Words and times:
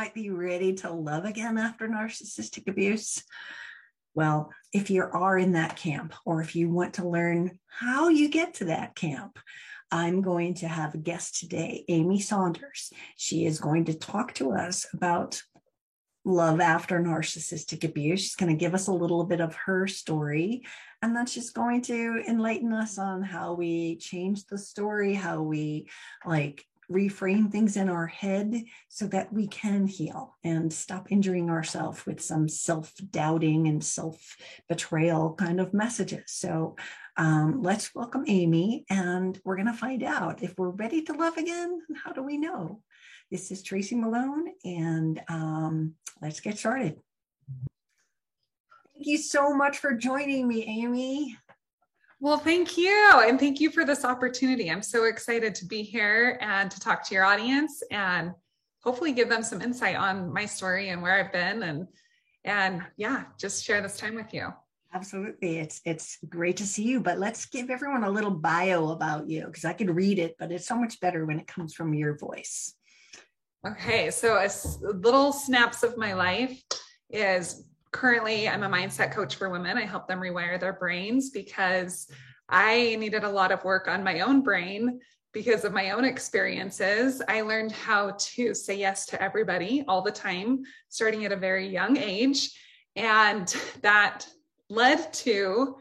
might 0.00 0.14
be 0.14 0.30
ready 0.30 0.72
to 0.72 0.90
love 0.90 1.26
again 1.26 1.58
after 1.58 1.86
narcissistic 1.86 2.66
abuse? 2.68 3.22
Well, 4.14 4.50
if 4.72 4.88
you 4.88 5.02
are 5.02 5.36
in 5.36 5.52
that 5.52 5.76
camp, 5.76 6.14
or 6.24 6.40
if 6.40 6.56
you 6.56 6.70
want 6.70 6.94
to 6.94 7.06
learn 7.06 7.58
how 7.66 8.08
you 8.08 8.30
get 8.30 8.54
to 8.54 8.64
that 8.64 8.94
camp, 8.94 9.38
I'm 9.90 10.22
going 10.22 10.54
to 10.54 10.68
have 10.68 10.94
a 10.94 10.98
guest 10.98 11.38
today, 11.38 11.84
Amy 11.88 12.18
Saunders. 12.18 12.90
She 13.18 13.44
is 13.44 13.60
going 13.60 13.84
to 13.84 13.94
talk 13.94 14.32
to 14.36 14.52
us 14.52 14.86
about 14.94 15.42
love 16.24 16.62
after 16.62 16.98
narcissistic 16.98 17.84
abuse. 17.84 18.22
She's 18.22 18.36
going 18.36 18.56
to 18.56 18.58
give 18.58 18.72
us 18.72 18.86
a 18.86 18.92
little 18.92 19.24
bit 19.24 19.42
of 19.42 19.54
her 19.54 19.86
story, 19.86 20.62
and 21.02 21.14
then 21.14 21.26
she's 21.26 21.50
going 21.50 21.82
to 21.82 22.22
enlighten 22.26 22.72
us 22.72 22.96
on 22.96 23.22
how 23.22 23.52
we 23.52 23.96
change 23.96 24.46
the 24.46 24.56
story, 24.56 25.12
how 25.12 25.42
we 25.42 25.90
like 26.24 26.64
reframe 26.90 27.50
things 27.50 27.76
in 27.76 27.88
our 27.88 28.06
head 28.06 28.64
so 28.88 29.06
that 29.06 29.32
we 29.32 29.46
can 29.46 29.86
heal 29.86 30.36
and 30.42 30.72
stop 30.72 31.10
injuring 31.10 31.48
ourselves 31.48 32.04
with 32.04 32.20
some 32.20 32.48
self 32.48 32.92
doubting 33.10 33.68
and 33.68 33.82
self 33.82 34.36
betrayal 34.68 35.34
kind 35.34 35.60
of 35.60 35.72
messages. 35.72 36.24
So 36.26 36.76
um, 37.16 37.62
let's 37.62 37.94
welcome 37.94 38.24
Amy, 38.26 38.84
and 38.90 39.40
we're 39.44 39.56
going 39.56 39.66
to 39.66 39.72
find 39.72 40.02
out 40.02 40.42
if 40.42 40.58
we're 40.58 40.70
ready 40.70 41.02
to 41.02 41.12
love 41.12 41.36
again. 41.36 41.80
How 42.04 42.12
do 42.12 42.22
we 42.22 42.36
know? 42.36 42.82
This 43.30 43.50
is 43.52 43.62
Tracy 43.62 43.94
Malone, 43.94 44.48
and 44.64 45.20
um, 45.28 45.94
let's 46.20 46.40
get 46.40 46.58
started. 46.58 46.96
Thank 48.94 49.06
you 49.06 49.18
so 49.18 49.54
much 49.54 49.78
for 49.78 49.94
joining 49.94 50.48
me, 50.48 50.64
Amy. 50.64 51.36
Well, 52.22 52.36
thank 52.36 52.76
you. 52.76 53.22
And 53.26 53.40
thank 53.40 53.60
you 53.60 53.70
for 53.70 53.86
this 53.86 54.04
opportunity. 54.04 54.70
I'm 54.70 54.82
so 54.82 55.04
excited 55.04 55.54
to 55.54 55.64
be 55.64 55.82
here 55.82 56.38
and 56.42 56.70
to 56.70 56.78
talk 56.78 57.02
to 57.08 57.14
your 57.14 57.24
audience 57.24 57.82
and 57.90 58.32
hopefully 58.82 59.12
give 59.12 59.30
them 59.30 59.42
some 59.42 59.62
insight 59.62 59.96
on 59.96 60.30
my 60.30 60.44
story 60.44 60.90
and 60.90 61.00
where 61.00 61.14
I've 61.14 61.32
been 61.32 61.62
and 61.62 61.86
and 62.44 62.82
yeah, 62.96 63.24
just 63.38 63.64
share 63.64 63.82
this 63.82 63.98
time 63.98 64.14
with 64.14 64.32
you. 64.32 64.52
Absolutely. 64.92 65.58
It's 65.58 65.80
it's 65.86 66.18
great 66.28 66.58
to 66.58 66.66
see 66.66 66.82
you, 66.82 67.00
but 67.00 67.18
let's 67.18 67.46
give 67.46 67.70
everyone 67.70 68.04
a 68.04 68.10
little 68.10 68.30
bio 68.30 68.90
about 68.90 69.28
you 69.28 69.46
because 69.46 69.64
I 69.64 69.72
could 69.72 69.90
read 69.90 70.18
it, 70.18 70.36
but 70.38 70.52
it's 70.52 70.66
so 70.66 70.76
much 70.76 71.00
better 71.00 71.24
when 71.24 71.38
it 71.38 71.46
comes 71.46 71.74
from 71.74 71.94
your 71.94 72.18
voice. 72.18 72.74
Okay, 73.66 74.10
so 74.10 74.36
a 74.36 74.48
little 74.92 75.32
snaps 75.32 75.82
of 75.82 75.96
my 75.96 76.14
life 76.14 76.62
is 77.10 77.64
currently 77.92 78.48
I'm 78.48 78.62
a 78.62 78.68
mindset 78.68 79.12
coach 79.12 79.36
for 79.36 79.50
women. 79.50 79.76
I 79.76 79.84
help 79.84 80.06
them 80.06 80.20
rewire 80.20 80.58
their 80.58 80.72
brains 80.72 81.30
because 81.30 82.08
I 82.48 82.96
needed 82.96 83.24
a 83.24 83.30
lot 83.30 83.52
of 83.52 83.64
work 83.64 83.88
on 83.88 84.04
my 84.04 84.20
own 84.20 84.42
brain 84.42 85.00
because 85.32 85.64
of 85.64 85.72
my 85.72 85.90
own 85.90 86.04
experiences. 86.04 87.22
I 87.28 87.42
learned 87.42 87.72
how 87.72 88.16
to 88.18 88.54
say 88.54 88.76
yes 88.76 89.06
to 89.06 89.22
everybody 89.22 89.84
all 89.86 90.02
the 90.02 90.10
time, 90.10 90.62
starting 90.88 91.24
at 91.24 91.32
a 91.32 91.36
very 91.36 91.68
young 91.68 91.96
age. 91.96 92.50
And 92.96 93.54
that 93.82 94.26
led 94.68 95.12
to 95.12 95.76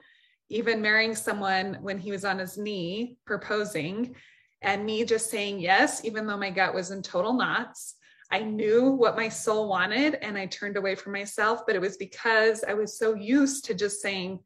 even 0.50 0.82
marrying 0.82 1.16
someone 1.16 1.78
when 1.82 1.98
he 1.98 2.12
was 2.12 2.26
on 2.26 2.40
his 2.40 2.58
knee 2.58 3.18
proposing 3.26 4.16
and 4.62 4.86
me 4.86 5.06
just 5.06 5.30
saying 5.30 5.60
yes, 5.60 6.04
even 6.04 6.28
though 6.28 6.38
my 6.38 6.50
gut 6.50 6.74
was 6.74 6.92
in 6.92 7.02
total 7.02 7.34
knots. 7.34 7.96
I 8.32 8.42
knew 8.42 8.92
what 8.92 9.16
my 9.16 9.30
soul 9.30 9.68
wanted 9.68 10.16
and 10.16 10.38
I 10.38 10.46
turned 10.46 10.78
away 10.78 10.96
from 10.96 11.14
myself, 11.14 11.62
but 11.66 11.76
it 11.76 11.82
was 11.82 11.98
because 11.98 12.64
I 12.64 12.74
was 12.74 12.98
so 12.98 13.16
used 13.16 13.66
to 13.66 13.74
just 13.74 14.02
saying, 14.02 14.40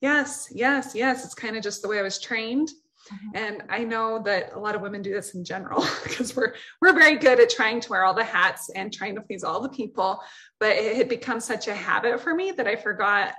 yes, 0.00 0.48
yes, 0.50 0.92
yes. 0.94 1.24
It's 1.24 1.34
kind 1.34 1.56
of 1.56 1.62
just 1.62 1.80
the 1.80 1.88
way 1.88 1.98
I 1.98 2.02
was 2.02 2.20
trained. 2.20 2.68
Mm-hmm. 3.12 3.36
And 3.36 3.62
I 3.68 3.84
know 3.84 4.22
that 4.24 4.52
a 4.52 4.58
lot 4.58 4.74
of 4.74 4.82
women 4.82 5.02
do 5.02 5.12
this 5.12 5.34
in 5.34 5.44
general 5.44 5.84
because 6.02 6.36
we're 6.36 6.54
we're 6.80 6.92
very 6.92 7.16
good 7.16 7.40
at 7.40 7.50
trying 7.50 7.80
to 7.80 7.90
wear 7.90 8.04
all 8.04 8.14
the 8.14 8.22
hats 8.22 8.70
and 8.70 8.92
trying 8.92 9.14
to 9.14 9.22
please 9.22 9.44
all 9.44 9.60
the 9.60 9.68
people, 9.68 10.20
but 10.60 10.76
it 10.76 10.96
had 10.96 11.08
become 11.08 11.40
such 11.40 11.68
a 11.68 11.74
habit 11.74 12.20
for 12.20 12.34
me 12.34 12.52
that 12.52 12.68
I 12.68 12.76
forgot 12.76 13.34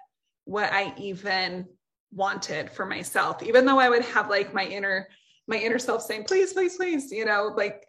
what 0.45 0.71
I 0.73 0.93
even 0.97 1.65
wanted 2.11 2.69
for 2.71 2.85
myself. 2.85 3.41
Even 3.43 3.65
though 3.65 3.79
I 3.79 3.89
would 3.89 4.03
have 4.05 4.29
like 4.29 4.53
my 4.53 4.65
inner 4.65 5.07
my 5.47 5.57
inner 5.57 5.79
self 5.79 6.01
saying, 6.01 6.23
please, 6.23 6.53
please, 6.53 6.77
please, 6.77 7.11
you 7.11 7.25
know, 7.25 7.53
like 7.55 7.85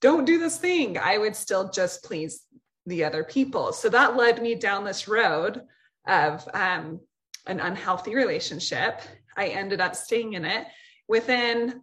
don't 0.00 0.24
do 0.24 0.38
this 0.38 0.58
thing, 0.58 0.98
I 0.98 1.18
would 1.18 1.36
still 1.36 1.70
just 1.70 2.04
please 2.04 2.42
the 2.86 3.04
other 3.04 3.24
people. 3.24 3.72
So 3.72 3.88
that 3.88 4.16
led 4.16 4.42
me 4.42 4.54
down 4.54 4.84
this 4.84 5.08
road 5.08 5.62
of 6.06 6.46
um, 6.54 7.00
an 7.46 7.60
unhealthy 7.60 8.14
relationship. 8.14 9.00
I 9.36 9.48
ended 9.48 9.80
up 9.80 9.94
staying 9.94 10.34
in 10.34 10.44
it 10.44 10.66
within 11.08 11.82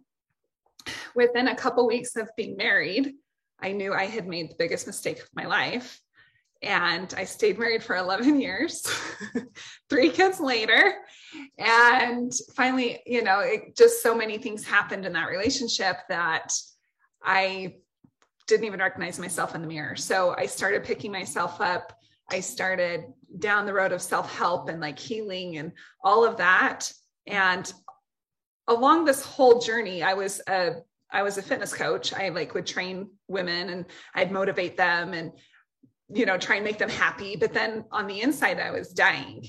within 1.14 1.48
a 1.48 1.56
couple 1.56 1.86
weeks 1.86 2.16
of 2.16 2.28
being 2.36 2.56
married. 2.56 3.14
I 3.60 3.72
knew 3.72 3.94
I 3.94 4.04
had 4.04 4.26
made 4.26 4.50
the 4.50 4.56
biggest 4.58 4.86
mistake 4.86 5.20
of 5.20 5.28
my 5.34 5.46
life. 5.46 6.00
And 6.62 7.12
I 7.16 7.24
stayed 7.24 7.58
married 7.58 7.82
for 7.82 7.96
11 7.96 8.40
years, 8.40 8.86
three 9.90 10.10
kids 10.10 10.40
later. 10.40 10.94
And 11.58 12.32
finally, 12.54 13.02
you 13.06 13.22
know, 13.22 13.40
it, 13.40 13.76
just 13.76 14.02
so 14.02 14.14
many 14.14 14.38
things 14.38 14.64
happened 14.64 15.04
in 15.04 15.12
that 15.12 15.28
relationship 15.28 15.96
that 16.08 16.52
I 17.22 17.76
didn't 18.46 18.66
even 18.66 18.80
recognize 18.80 19.18
myself 19.18 19.54
in 19.54 19.62
the 19.62 19.68
mirror. 19.68 19.96
So 19.96 20.34
I 20.36 20.46
started 20.46 20.84
picking 20.84 21.12
myself 21.12 21.60
up. 21.60 21.92
I 22.30 22.40
started 22.40 23.04
down 23.38 23.66
the 23.66 23.72
road 23.72 23.92
of 23.92 24.02
self 24.02 24.34
help 24.36 24.68
and 24.68 24.80
like 24.80 24.98
healing 24.98 25.58
and 25.58 25.72
all 26.02 26.24
of 26.24 26.36
that. 26.38 26.90
And 27.26 27.72
along 28.68 29.04
this 29.04 29.24
whole 29.24 29.60
journey, 29.60 30.02
I 30.02 30.14
was 30.14 30.40
a 30.48 30.76
I 31.10 31.22
was 31.22 31.38
a 31.38 31.42
fitness 31.42 31.72
coach. 31.72 32.12
I 32.12 32.30
like 32.30 32.54
would 32.54 32.66
train 32.66 33.08
women 33.28 33.70
and 33.70 33.86
I'd 34.14 34.32
motivate 34.32 34.76
them 34.76 35.14
and 35.14 35.32
you 36.08 36.26
know 36.26 36.38
try 36.38 36.56
and 36.56 36.64
make 36.64 36.78
them 36.78 36.90
happy. 36.90 37.36
But 37.36 37.52
then 37.52 37.84
on 37.90 38.06
the 38.06 38.20
inside, 38.20 38.60
I 38.60 38.70
was 38.70 38.92
dying. 38.92 39.46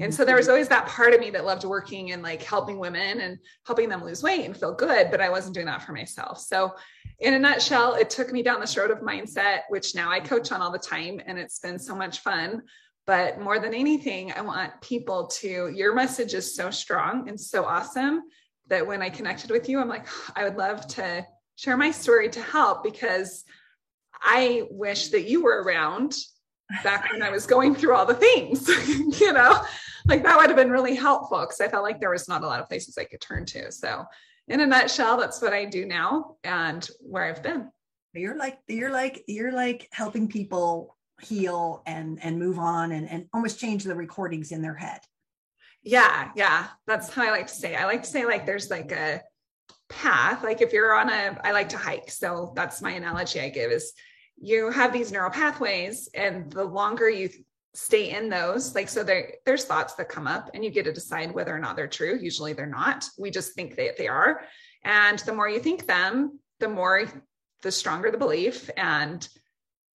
And 0.00 0.14
so 0.14 0.24
there 0.24 0.36
was 0.36 0.48
always 0.48 0.68
that 0.68 0.86
part 0.88 1.14
of 1.14 1.20
me 1.20 1.30
that 1.30 1.46
loved 1.46 1.64
working 1.64 2.12
and 2.12 2.22
like 2.22 2.42
helping 2.42 2.78
women 2.78 3.20
and 3.20 3.38
helping 3.64 3.88
them 3.88 4.04
lose 4.04 4.22
weight 4.22 4.44
and 4.44 4.54
feel 4.54 4.74
good, 4.74 5.10
but 5.10 5.20
I 5.20 5.30
wasn't 5.30 5.54
doing 5.54 5.66
that 5.66 5.82
for 5.82 5.92
myself. 5.92 6.38
So 6.40 6.74
in 7.18 7.34
a 7.34 7.38
nutshell, 7.38 7.94
it 7.94 8.10
took 8.10 8.32
me 8.32 8.42
down 8.42 8.60
this 8.60 8.76
road 8.76 8.90
of 8.90 9.00
mindset, 9.00 9.60
which 9.68 9.94
now 9.94 10.10
I 10.10 10.20
coach 10.20 10.52
on 10.52 10.60
all 10.60 10.70
the 10.70 10.78
time. 10.78 11.20
And 11.26 11.38
it's 11.38 11.58
been 11.58 11.78
so 11.78 11.94
much 11.94 12.20
fun. 12.20 12.62
But 13.06 13.40
more 13.40 13.58
than 13.58 13.72
anything, 13.72 14.32
I 14.32 14.40
want 14.40 14.80
people 14.80 15.28
to, 15.28 15.68
your 15.68 15.94
message 15.94 16.34
is 16.34 16.56
so 16.56 16.70
strong 16.70 17.28
and 17.28 17.40
so 17.40 17.64
awesome 17.64 18.22
that 18.68 18.86
when 18.86 19.00
I 19.00 19.08
connected 19.08 19.50
with 19.50 19.68
you, 19.68 19.80
I'm 19.80 19.88
like, 19.88 20.06
I 20.34 20.44
would 20.44 20.56
love 20.56 20.86
to 20.88 21.24
share 21.54 21.76
my 21.76 21.90
story 21.90 22.28
to 22.30 22.42
help 22.42 22.82
because 22.82 23.44
I 24.20 24.64
wish 24.70 25.08
that 25.08 25.28
you 25.28 25.42
were 25.42 25.62
around 25.62 26.16
back 26.82 27.12
when 27.12 27.22
I 27.22 27.30
was 27.30 27.46
going 27.46 27.74
through 27.74 27.94
all 27.94 28.06
the 28.06 28.14
things, 28.14 28.68
you 29.20 29.32
know, 29.32 29.62
like 30.06 30.24
that 30.24 30.36
would 30.36 30.48
have 30.48 30.56
been 30.56 30.70
really 30.70 30.96
helpful 30.96 31.40
because 31.40 31.60
I 31.60 31.68
felt 31.68 31.84
like 31.84 32.00
there 32.00 32.10
was 32.10 32.28
not 32.28 32.42
a 32.42 32.46
lot 32.46 32.60
of 32.60 32.68
places 32.68 32.98
I 32.98 33.04
could 33.04 33.20
turn 33.20 33.44
to. 33.46 33.70
So 33.70 34.04
in 34.48 34.60
a 34.60 34.66
nutshell, 34.66 35.16
that's 35.16 35.42
what 35.42 35.52
I 35.52 35.64
do 35.64 35.84
now 35.84 36.36
and 36.44 36.88
where 37.00 37.24
I've 37.24 37.42
been. 37.42 37.70
You're 38.14 38.36
like 38.36 38.58
you're 38.66 38.90
like 38.90 39.24
you're 39.26 39.52
like 39.52 39.88
helping 39.92 40.28
people 40.28 40.96
heal 41.20 41.82
and 41.86 42.18
and 42.22 42.38
move 42.38 42.58
on 42.58 42.92
and 42.92 43.08
and 43.08 43.26
almost 43.34 43.58
change 43.58 43.84
the 43.84 43.94
recordings 43.94 44.52
in 44.52 44.62
their 44.62 44.74
head. 44.74 45.00
Yeah, 45.82 46.30
yeah. 46.34 46.68
That's 46.86 47.12
how 47.12 47.26
I 47.26 47.30
like 47.30 47.48
to 47.48 47.54
say. 47.54 47.76
I 47.76 47.84
like 47.84 48.02
to 48.02 48.08
say 48.08 48.24
like 48.24 48.46
there's 48.46 48.70
like 48.70 48.92
a 48.92 49.22
path. 49.88 50.42
Like 50.42 50.62
if 50.62 50.72
you're 50.72 50.94
on 50.94 51.10
a 51.10 51.38
I 51.44 51.52
like 51.52 51.68
to 51.70 51.78
hike. 51.78 52.10
So 52.10 52.52
that's 52.56 52.80
my 52.80 52.92
analogy 52.92 53.40
I 53.40 53.50
give 53.50 53.70
is 53.70 53.92
you 54.38 54.70
have 54.70 54.92
these 54.92 55.12
neural 55.12 55.30
pathways 55.30 56.08
and 56.14 56.50
the 56.50 56.64
longer 56.64 57.08
you 57.08 57.30
stay 57.76 58.10
in 58.10 58.28
those. 58.28 58.74
Like 58.74 58.88
so 58.88 59.04
there 59.04 59.34
there's 59.44 59.64
thoughts 59.64 59.94
that 59.94 60.08
come 60.08 60.26
up 60.26 60.50
and 60.54 60.64
you 60.64 60.70
get 60.70 60.84
to 60.84 60.92
decide 60.92 61.32
whether 61.32 61.54
or 61.54 61.58
not 61.58 61.76
they're 61.76 61.86
true. 61.86 62.18
Usually 62.20 62.52
they're 62.52 62.66
not. 62.66 63.08
We 63.18 63.30
just 63.30 63.54
think 63.54 63.76
that 63.76 63.98
they 63.98 64.08
are. 64.08 64.42
And 64.84 65.18
the 65.20 65.34
more 65.34 65.48
you 65.48 65.60
think 65.60 65.86
them 65.86 66.40
the 66.58 66.68
more 66.68 67.04
the 67.62 67.70
stronger 67.70 68.10
the 68.10 68.18
belief. 68.18 68.70
And 68.76 69.28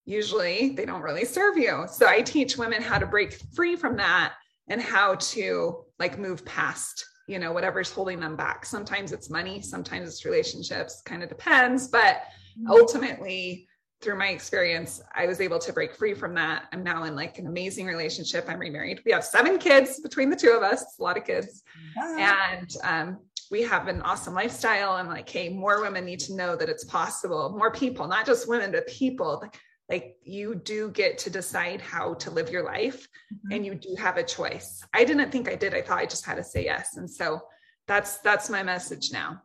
usually 0.05 0.69
they 0.69 0.85
don't 0.85 1.01
really 1.01 1.25
serve 1.25 1.57
you. 1.57 1.85
So 1.91 2.07
i 2.07 2.21
teach 2.21 2.57
women 2.57 2.81
how 2.81 2.99
to 2.99 3.07
break 3.07 3.33
free 3.55 3.75
from 3.75 3.97
that 3.97 4.33
and 4.67 4.81
how 4.81 5.15
to 5.15 5.85
like 5.99 6.19
move 6.19 6.45
past 6.45 7.05
you 7.27 7.39
know 7.39 7.51
whatever's 7.51 7.91
holding 7.91 8.19
them 8.19 8.35
back. 8.35 8.63
Sometimes 8.65 9.11
it's 9.11 9.29
money 9.29 9.59
sometimes 9.61 10.07
it's 10.07 10.23
relationships 10.23 11.01
kind 11.03 11.23
of 11.23 11.29
depends. 11.29 11.87
But 11.87 12.17
mm-hmm. 12.57 12.69
ultimately 12.69 13.67
through 14.01 14.17
my 14.17 14.29
experience, 14.29 15.01
I 15.13 15.27
was 15.27 15.39
able 15.39 15.59
to 15.59 15.71
break 15.71 15.95
free 15.95 16.13
from 16.13 16.33
that. 16.35 16.65
I'm 16.73 16.83
now 16.83 17.03
in 17.03 17.15
like 17.15 17.37
an 17.37 17.47
amazing 17.47 17.85
relationship. 17.85 18.45
I'm 18.47 18.59
remarried. 18.59 19.01
We 19.05 19.11
have 19.11 19.23
seven 19.23 19.57
kids 19.59 19.99
between 19.99 20.29
the 20.29 20.35
two 20.35 20.51
of 20.51 20.63
us. 20.63 20.81
It's 20.81 20.99
a 20.99 21.03
lot 21.03 21.17
of 21.17 21.25
kids. 21.25 21.63
And 21.97 22.73
um, 22.83 23.19
we 23.51 23.61
have 23.63 23.87
an 23.87 24.01
awesome 24.01 24.33
lifestyle. 24.33 24.93
I'm 24.93 25.07
like, 25.07 25.29
hey, 25.29 25.49
more 25.49 25.81
women 25.81 26.05
need 26.05 26.19
to 26.21 26.35
know 26.35 26.55
that 26.55 26.69
it's 26.69 26.85
possible. 26.85 27.55
More 27.55 27.71
people, 27.71 28.07
not 28.07 28.25
just 28.25 28.47
women, 28.47 28.71
but 28.71 28.87
people. 28.87 29.39
Like, 29.41 29.59
like 29.89 30.15
you 30.23 30.55
do 30.55 30.89
get 30.91 31.17
to 31.19 31.29
decide 31.29 31.81
how 31.81 32.13
to 32.15 32.31
live 32.31 32.49
your 32.49 32.63
life 32.63 33.07
mm-hmm. 33.33 33.51
and 33.51 33.65
you 33.65 33.75
do 33.75 33.93
have 33.99 34.17
a 34.17 34.23
choice. 34.23 34.81
I 34.93 35.03
didn't 35.03 35.31
think 35.31 35.49
I 35.49 35.55
did. 35.55 35.75
I 35.75 35.81
thought 35.81 35.99
I 35.99 36.05
just 36.05 36.25
had 36.25 36.35
to 36.35 36.43
say 36.43 36.63
yes. 36.63 36.95
And 36.95 37.09
so 37.09 37.41
that's 37.87 38.19
that's 38.19 38.49
my 38.49 38.63
message 38.63 39.11
now. 39.11 39.41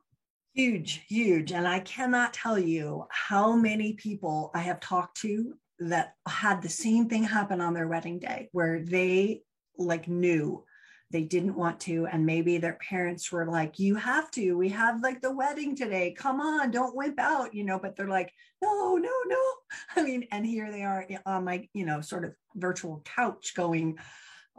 Huge, 0.56 1.04
huge. 1.06 1.52
And 1.52 1.68
I 1.68 1.80
cannot 1.80 2.32
tell 2.32 2.58
you 2.58 3.04
how 3.10 3.54
many 3.54 3.92
people 3.92 4.50
I 4.54 4.60
have 4.60 4.80
talked 4.80 5.20
to 5.20 5.52
that 5.80 6.14
had 6.26 6.62
the 6.62 6.68
same 6.70 7.10
thing 7.10 7.24
happen 7.24 7.60
on 7.60 7.74
their 7.74 7.86
wedding 7.88 8.18
day 8.18 8.48
where 8.52 8.80
they 8.80 9.42
like 9.76 10.08
knew 10.08 10.64
they 11.10 11.24
didn't 11.24 11.56
want 11.56 11.78
to 11.80 12.06
and 12.06 12.24
maybe 12.24 12.56
their 12.56 12.78
parents 12.88 13.30
were 13.30 13.44
like 13.44 13.78
you 13.78 13.96
have 13.96 14.30
to. 14.30 14.56
We 14.56 14.70
have 14.70 15.02
like 15.02 15.20
the 15.20 15.30
wedding 15.30 15.76
today. 15.76 16.14
Come 16.16 16.40
on 16.40 16.70
don't 16.70 16.96
wimp 16.96 17.20
out 17.20 17.52
you 17.52 17.62
know? 17.62 17.78
But 17.78 17.94
they're 17.94 18.08
like 18.08 18.32
no 18.62 18.96
no 18.96 19.12
no. 19.26 19.42
I 19.96 20.02
mean 20.02 20.26
and 20.32 20.46
here 20.46 20.72
they 20.72 20.84
are 20.84 21.06
on 21.26 21.44
my 21.44 21.68
you 21.74 21.84
know 21.84 22.00
sort 22.00 22.24
of 22.24 22.32
virtual 22.54 23.02
couch 23.04 23.52
going 23.54 23.98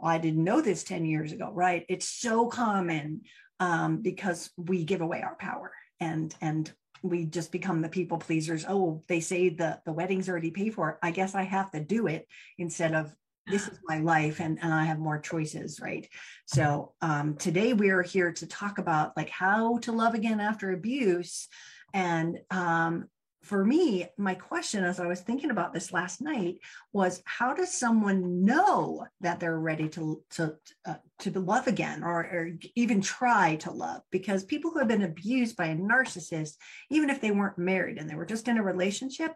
i 0.00 0.16
didn't 0.18 0.44
know 0.44 0.60
this 0.60 0.84
10 0.84 1.04
years 1.06 1.32
ago 1.32 1.50
right? 1.52 1.84
It's 1.88 2.08
so 2.08 2.46
common 2.46 3.22
um, 3.58 4.00
because 4.00 4.50
we 4.56 4.84
give 4.84 5.00
away 5.00 5.22
our 5.22 5.34
power 5.34 5.72
and 6.00 6.34
and 6.40 6.72
we 7.02 7.24
just 7.24 7.52
become 7.52 7.80
the 7.80 7.88
people 7.88 8.18
pleasers. 8.18 8.64
Oh 8.68 9.02
they 9.08 9.20
say 9.20 9.48
the 9.50 9.80
the 9.84 9.92
wedding's 9.92 10.28
already 10.28 10.50
paid 10.50 10.74
for. 10.74 10.98
I 11.02 11.10
guess 11.10 11.34
i 11.34 11.42
have 11.42 11.70
to 11.72 11.80
do 11.80 12.06
it 12.06 12.26
instead 12.58 12.94
of 12.94 13.14
this 13.46 13.66
is 13.66 13.78
my 13.84 13.98
life 13.98 14.40
and, 14.40 14.58
and 14.60 14.74
i 14.74 14.84
have 14.84 14.98
more 14.98 15.18
choices 15.18 15.80
right? 15.80 16.08
So 16.46 16.92
um, 17.00 17.36
today 17.36 17.72
we're 17.72 18.02
here 18.02 18.32
to 18.32 18.46
talk 18.46 18.78
about 18.78 19.16
like 19.16 19.30
how 19.30 19.78
to 19.78 19.92
love 19.92 20.14
again 20.14 20.40
after 20.40 20.72
abuse 20.72 21.48
and 21.94 22.38
um, 22.50 23.08
for 23.48 23.64
me, 23.64 24.06
my 24.18 24.34
question 24.34 24.84
as 24.84 25.00
I 25.00 25.06
was 25.06 25.22
thinking 25.22 25.50
about 25.50 25.72
this 25.72 25.90
last 25.90 26.20
night 26.20 26.58
was 26.92 27.22
how 27.24 27.54
does 27.54 27.72
someone 27.72 28.44
know 28.44 29.06
that 29.22 29.40
they're 29.40 29.58
ready 29.58 29.88
to 29.90 30.22
to 30.32 30.54
uh, 30.86 30.96
to 31.20 31.40
love 31.40 31.66
again 31.66 32.04
or, 32.04 32.20
or 32.20 32.50
even 32.74 33.00
try 33.00 33.56
to 33.56 33.70
love? 33.70 34.02
Because 34.10 34.44
people 34.44 34.70
who 34.70 34.80
have 34.80 34.88
been 34.88 35.02
abused 35.02 35.56
by 35.56 35.66
a 35.66 35.76
narcissist, 35.76 36.56
even 36.90 37.08
if 37.08 37.22
they 37.22 37.30
weren't 37.30 37.56
married 37.56 37.96
and 37.96 38.08
they 38.08 38.16
were 38.16 38.26
just 38.26 38.48
in 38.48 38.58
a 38.58 38.62
relationship, 38.62 39.34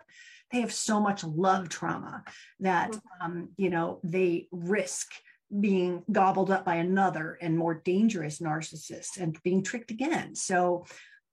they 0.52 0.60
have 0.60 0.72
so 0.72 1.00
much 1.00 1.24
love 1.24 1.70
trauma 1.70 2.22
that 2.60 2.90
mm-hmm. 2.90 3.24
um, 3.24 3.48
you 3.56 3.70
know 3.70 3.98
they 4.04 4.46
risk 4.52 5.10
being 5.58 6.02
gobbled 6.12 6.50
up 6.50 6.64
by 6.66 6.76
another 6.76 7.38
and 7.40 7.56
more 7.56 7.74
dangerous 7.74 8.40
narcissist 8.40 9.18
and 9.18 9.42
being 9.42 9.62
tricked 9.62 9.90
again. 9.90 10.34
So 10.34 10.84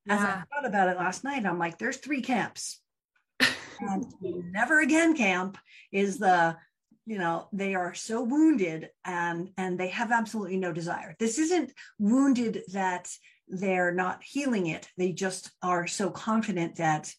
yeah. 0.09 0.15
as 0.15 0.21
I 0.21 0.43
thought 0.53 0.67
about 0.67 0.89
it 0.89 0.97
last 0.97 1.23
night, 1.23 1.45
I'm 1.45 1.59
like, 1.59 1.77
there's 1.77 1.97
three 1.97 2.21
camps. 2.21 2.81
and 3.79 4.05
never 4.21 4.81
again 4.81 5.15
camp 5.15 5.57
is 5.91 6.17
the 6.19 6.57
you 7.05 7.17
know 7.17 7.47
they 7.53 7.75
are 7.75 7.93
so 7.93 8.21
wounded 8.21 8.89
and 9.05 9.49
and 9.57 9.79
they 9.79 9.87
have 9.89 10.11
absolutely 10.11 10.57
no 10.57 10.73
desire. 10.73 11.15
This 11.19 11.39
isn't 11.39 11.71
wounded 11.97 12.63
that 12.73 13.09
they're 13.47 13.93
not 13.93 14.21
healing 14.23 14.67
it. 14.67 14.87
They 14.97 15.11
just 15.11 15.49
are 15.63 15.87
so 15.87 16.09
confident 16.09 16.75
that 16.75 17.13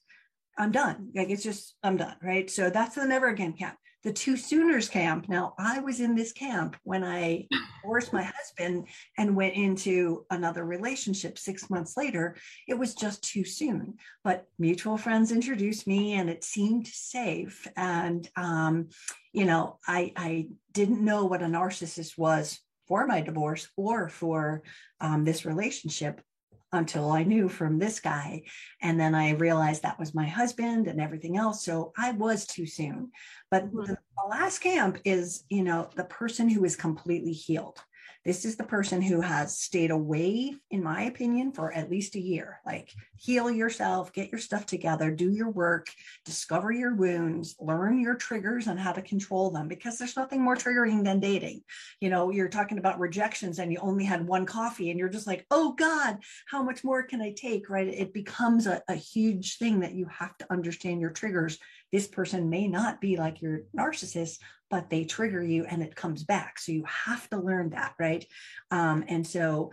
i'm 0.58 0.72
done. 0.72 1.10
Like 1.14 1.30
it's 1.30 1.42
just 1.42 1.76
i'm 1.82 1.96
done 1.96 2.16
right? 2.22 2.50
So 2.50 2.70
that's 2.70 2.94
the 2.94 3.06
never 3.06 3.28
again 3.28 3.54
camp 3.54 3.76
the 4.02 4.12
two 4.12 4.36
Sooners 4.36 4.88
camp. 4.88 5.28
Now, 5.28 5.54
I 5.58 5.80
was 5.80 6.00
in 6.00 6.14
this 6.14 6.32
camp 6.32 6.76
when 6.84 7.04
I 7.04 7.46
divorced 7.82 8.12
my 8.12 8.22
husband 8.22 8.88
and 9.18 9.36
went 9.36 9.54
into 9.54 10.24
another 10.30 10.64
relationship 10.64 11.38
six 11.38 11.68
months 11.68 11.96
later. 11.96 12.36
It 12.66 12.78
was 12.78 12.94
just 12.94 13.22
too 13.22 13.44
soon, 13.44 13.96
but 14.24 14.46
mutual 14.58 14.96
friends 14.96 15.32
introduced 15.32 15.86
me 15.86 16.14
and 16.14 16.30
it 16.30 16.44
seemed 16.44 16.86
safe. 16.86 17.66
And, 17.76 18.26
um, 18.36 18.88
you 19.32 19.44
know, 19.44 19.78
I, 19.86 20.12
I 20.16 20.48
didn't 20.72 21.04
know 21.04 21.26
what 21.26 21.42
a 21.42 21.46
narcissist 21.46 22.16
was 22.16 22.58
for 22.88 23.06
my 23.06 23.20
divorce 23.20 23.68
or 23.76 24.08
for 24.08 24.62
um, 25.00 25.24
this 25.24 25.44
relationship 25.44 26.22
until 26.72 27.10
I 27.10 27.24
knew 27.24 27.48
from 27.48 27.78
this 27.78 28.00
guy. 28.00 28.42
And 28.80 28.98
then 28.98 29.14
I 29.14 29.32
realized 29.32 29.82
that 29.82 29.98
was 29.98 30.14
my 30.14 30.26
husband 30.26 30.86
and 30.86 31.00
everything 31.00 31.36
else. 31.36 31.64
So 31.64 31.92
I 31.98 32.12
was 32.12 32.46
too 32.46 32.66
soon. 32.66 33.10
But 33.50 33.66
mm-hmm. 33.66 33.80
the, 33.80 33.98
the 34.16 34.28
last 34.28 34.60
camp 34.60 34.98
is, 35.04 35.44
you 35.48 35.62
know, 35.62 35.90
the 35.96 36.04
person 36.04 36.48
who 36.48 36.64
is 36.64 36.76
completely 36.76 37.32
healed. 37.32 37.80
This 38.24 38.44
is 38.44 38.56
the 38.56 38.64
person 38.64 39.00
who 39.00 39.22
has 39.22 39.58
stayed 39.58 39.90
away, 39.90 40.54
in 40.70 40.82
my 40.82 41.02
opinion, 41.02 41.52
for 41.52 41.72
at 41.72 41.90
least 41.90 42.16
a 42.16 42.20
year. 42.20 42.60
Like, 42.66 42.92
heal 43.16 43.50
yourself, 43.50 44.12
get 44.12 44.30
your 44.30 44.38
stuff 44.38 44.66
together, 44.66 45.10
do 45.10 45.30
your 45.30 45.50
work, 45.50 45.88
discover 46.26 46.70
your 46.70 46.94
wounds, 46.94 47.56
learn 47.58 47.98
your 47.98 48.16
triggers 48.16 48.66
and 48.66 48.78
how 48.78 48.92
to 48.92 49.00
control 49.00 49.50
them 49.50 49.68
because 49.68 49.96
there's 49.96 50.16
nothing 50.16 50.42
more 50.42 50.56
triggering 50.56 51.02
than 51.02 51.18
dating. 51.18 51.62
You 52.00 52.10
know, 52.10 52.30
you're 52.30 52.48
talking 52.48 52.78
about 52.78 53.00
rejections 53.00 53.58
and 53.58 53.72
you 53.72 53.78
only 53.80 54.04
had 54.04 54.26
one 54.26 54.44
coffee 54.44 54.90
and 54.90 54.98
you're 54.98 55.08
just 55.08 55.26
like, 55.26 55.46
oh 55.50 55.72
God, 55.72 56.18
how 56.46 56.62
much 56.62 56.84
more 56.84 57.02
can 57.02 57.22
I 57.22 57.32
take? 57.32 57.70
Right. 57.70 57.88
It 57.88 58.12
becomes 58.12 58.66
a, 58.66 58.82
a 58.88 58.94
huge 58.94 59.56
thing 59.56 59.80
that 59.80 59.94
you 59.94 60.06
have 60.06 60.36
to 60.38 60.52
understand 60.52 61.00
your 61.00 61.10
triggers 61.10 61.58
this 61.92 62.06
person 62.06 62.50
may 62.50 62.68
not 62.68 63.00
be 63.00 63.16
like 63.16 63.42
your 63.42 63.62
narcissist 63.76 64.38
but 64.70 64.88
they 64.88 65.04
trigger 65.04 65.42
you 65.42 65.64
and 65.64 65.82
it 65.82 65.96
comes 65.96 66.24
back. 66.24 66.58
So 66.58 66.72
you 66.72 66.84
have 66.84 67.28
to 67.30 67.38
learn 67.38 67.70
that 67.70 67.94
right? 67.98 68.24
Um, 68.70 69.04
and 69.08 69.26
so 69.26 69.72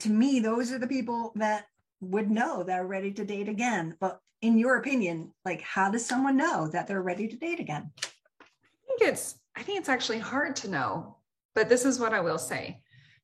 to 0.00 0.10
me 0.10 0.40
those 0.40 0.72
are 0.72 0.78
the 0.78 0.86
people 0.86 1.32
that 1.36 1.66
would 2.00 2.30
know 2.30 2.62
they're 2.62 2.86
ready 2.86 3.12
to 3.12 3.24
date 3.24 3.48
again. 3.48 3.96
But 4.00 4.20
in 4.40 4.58
your 4.58 4.76
opinion 4.76 5.32
like 5.44 5.62
how 5.62 5.90
does 5.90 6.04
someone 6.04 6.36
know 6.36 6.68
that 6.68 6.86
they're 6.86 7.02
ready 7.02 7.28
to 7.28 7.36
date 7.36 7.60
again? 7.60 7.90
I 8.00 8.98
think 8.98 9.12
it's 9.12 9.36
i 9.56 9.62
think 9.62 9.78
it's 9.78 9.88
actually 9.88 10.18
hard 10.18 10.56
to 10.56 10.68
know 10.68 11.16
but 11.54 11.68
this 11.68 11.84
is 11.84 11.98
what 11.98 12.12
i 12.12 12.20
will 12.20 12.38
say 12.38 12.81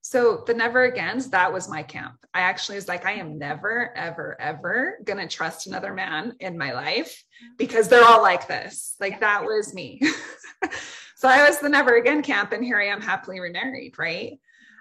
so 0.09 0.43
the 0.47 0.55
never 0.55 0.85
agains, 0.85 1.29
that 1.29 1.53
was 1.53 1.69
my 1.69 1.83
camp. 1.83 2.15
I 2.33 2.39
actually 2.39 2.77
was 2.77 2.87
like, 2.87 3.05
I 3.05 3.11
am 3.11 3.37
never, 3.37 3.95
ever, 3.95 4.35
ever 4.41 4.97
going 5.03 5.19
to 5.19 5.27
trust 5.27 5.67
another 5.67 5.93
man 5.93 6.33
in 6.39 6.57
my 6.57 6.73
life 6.73 7.23
because 7.59 7.87
they're 7.87 8.03
all 8.03 8.23
like 8.23 8.47
this. 8.47 8.95
Like 8.99 9.19
that 9.19 9.43
was 9.43 9.71
me. 9.71 10.01
so 11.15 11.27
I 11.29 11.47
was 11.47 11.59
the 11.59 11.69
never 11.69 11.97
again 11.97 12.23
camp 12.23 12.53
and 12.53 12.63
here 12.63 12.79
I 12.79 12.87
am 12.87 13.01
happily 13.01 13.39
remarried. 13.39 13.99
Right. 13.99 14.39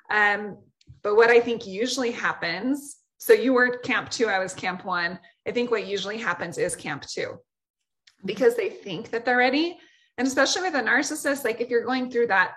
Um, 0.09 0.57
but 1.03 1.17
what 1.17 1.29
I 1.29 1.41
think 1.41 1.67
usually 1.67 2.13
happens, 2.13 2.97
so 3.19 3.35
you 3.35 3.53
were 3.53 3.77
camp 3.81 4.09
two, 4.09 4.29
I 4.29 4.39
was 4.39 4.55
camp 4.55 4.87
one. 4.87 5.19
I 5.47 5.51
think 5.51 5.71
what 5.71 5.87
usually 5.87 6.17
happens 6.17 6.57
is 6.57 6.75
camp 6.75 7.05
two 7.05 7.37
because 8.25 8.57
they 8.57 8.71
think 8.71 9.11
that 9.11 9.27
they're 9.27 9.37
ready. 9.37 9.77
And 10.17 10.27
especially 10.27 10.63
with 10.63 10.75
a 10.75 10.81
narcissist, 10.81 11.45
like 11.45 11.61
if 11.61 11.69
you're 11.69 11.85
going 11.85 12.11
through 12.11 12.29
that 12.29 12.53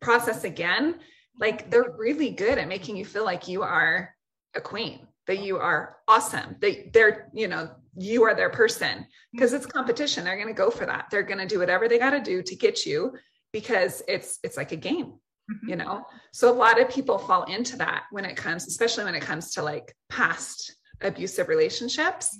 process 0.00 0.44
again, 0.44 0.96
like 1.38 1.70
they're 1.70 1.94
really 1.96 2.30
good 2.30 2.58
at 2.58 2.68
making 2.68 2.96
you 2.96 3.04
feel 3.04 3.24
like 3.24 3.48
you 3.48 3.62
are 3.62 4.14
a 4.54 4.60
queen 4.60 5.06
that 5.26 5.40
you 5.40 5.56
are 5.56 5.96
awesome 6.06 6.56
that 6.60 6.92
they're 6.92 7.30
you 7.32 7.48
know 7.48 7.70
you 7.96 8.24
are 8.24 8.34
their 8.34 8.50
person. 8.50 9.06
Because 9.32 9.52
it's 9.52 9.66
competition. 9.66 10.24
They're 10.24 10.36
going 10.36 10.48
to 10.48 10.54
go 10.54 10.70
for 10.70 10.86
that. 10.86 11.06
They're 11.10 11.22
going 11.22 11.38
to 11.38 11.46
do 11.46 11.58
whatever 11.58 11.88
they 11.88 11.98
got 11.98 12.10
to 12.10 12.20
do 12.20 12.42
to 12.42 12.56
get 12.56 12.84
you 12.84 13.12
because 13.52 14.02
it's 14.08 14.38
it's 14.42 14.56
like 14.56 14.72
a 14.72 14.76
game 14.76 15.14
mm-hmm. 15.50 15.68
you 15.68 15.76
know? 15.76 16.04
So 16.32 16.50
a 16.50 16.54
lot 16.54 16.80
of 16.80 16.88
people 16.88 17.18
fall 17.18 17.44
into 17.44 17.76
that 17.76 18.04
when 18.10 18.24
it 18.24 18.36
comes 18.36 18.66
especially 18.66 19.04
when 19.04 19.14
it 19.14 19.22
comes 19.22 19.52
to 19.54 19.62
like 19.62 19.94
past 20.08 20.76
abusive 21.00 21.48
relationships. 21.48 22.36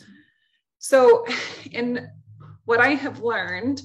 So 0.79 1.25
in 1.71 2.09
what 2.67 2.81
i 2.81 2.95
have 2.95 3.21
learned 3.21 3.83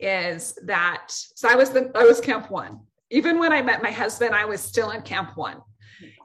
is 0.00 0.58
that 0.64 1.08
so 1.08 1.48
i 1.48 1.54
was 1.54 1.70
the 1.70 1.90
i 1.94 2.02
was 2.02 2.20
camp 2.20 2.50
one 2.50 2.80
even 3.12 3.38
when 3.38 3.52
I 3.52 3.62
met 3.62 3.82
my 3.82 3.90
husband, 3.90 4.34
I 4.34 4.46
was 4.46 4.60
still 4.60 4.90
in 4.90 5.02
camp 5.02 5.36
one. 5.36 5.58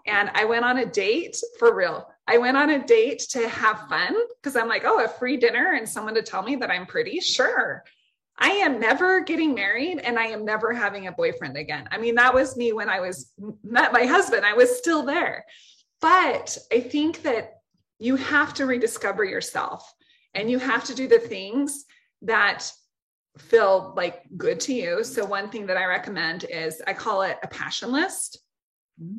And 0.06 0.32
I 0.34 0.46
went 0.46 0.64
on 0.64 0.78
a 0.78 0.86
date 0.86 1.38
for 1.60 1.76
real. 1.76 2.10
I 2.28 2.38
went 2.38 2.56
on 2.56 2.70
a 2.70 2.86
date 2.86 3.20
to 3.32 3.48
have 3.50 3.88
fun 3.90 4.16
because 4.42 4.56
I'm 4.56 4.70
like, 4.70 4.84
oh, 4.86 5.04
a 5.04 5.08
free 5.08 5.36
dinner 5.36 5.74
and 5.74 5.88
someone 5.88 6.16
to 6.16 6.22
tell 6.22 6.42
me 6.42 6.56
that 6.56 6.72
I'm 6.72 6.86
pretty. 6.86 7.20
Sure. 7.20 7.84
I 8.40 8.50
am 8.50 8.80
never 8.80 9.20
getting 9.22 9.54
married 9.54 10.00
and 10.00 10.18
I 10.18 10.28
am 10.28 10.46
never 10.46 10.74
having 10.74 11.08
a 11.08 11.12
boyfriend 11.12 11.58
again. 11.58 11.90
I 11.92 11.98
mean, 11.98 12.16
that 12.16 12.34
was 12.34 12.56
me 12.56 12.72
when 12.72 12.90
I 12.90 13.02
was 13.02 13.34
met 13.64 13.92
my 13.92 14.06
husband. 14.06 14.46
I 14.46 14.54
was 14.54 14.78
still 14.78 15.04
there. 15.04 15.46
But 16.00 16.58
I 16.72 16.80
think 16.80 17.24
that 17.24 17.56
you 18.00 18.16
have 18.16 18.54
to 18.56 18.66
rediscover 18.66 19.26
yourself 19.26 19.94
and 20.34 20.50
you 20.50 20.60
have 20.60 20.86
to 20.86 20.96
do 20.96 21.08
the 21.08 21.20
things 21.20 21.84
that 22.22 22.72
feel 23.38 23.94
like 23.96 24.24
good 24.36 24.60
to 24.62 24.74
you. 24.74 25.04
So 25.04 25.26
one 25.26 25.50
thing 25.50 25.68
that 25.68 25.78
I 25.78 25.86
recommend 25.86 26.46
is 26.46 26.82
I 26.86 26.94
call 26.94 27.22
it 27.22 27.38
a 27.44 27.48
passion 27.48 27.92
list. 27.92 28.40
Mm. 29.02 29.18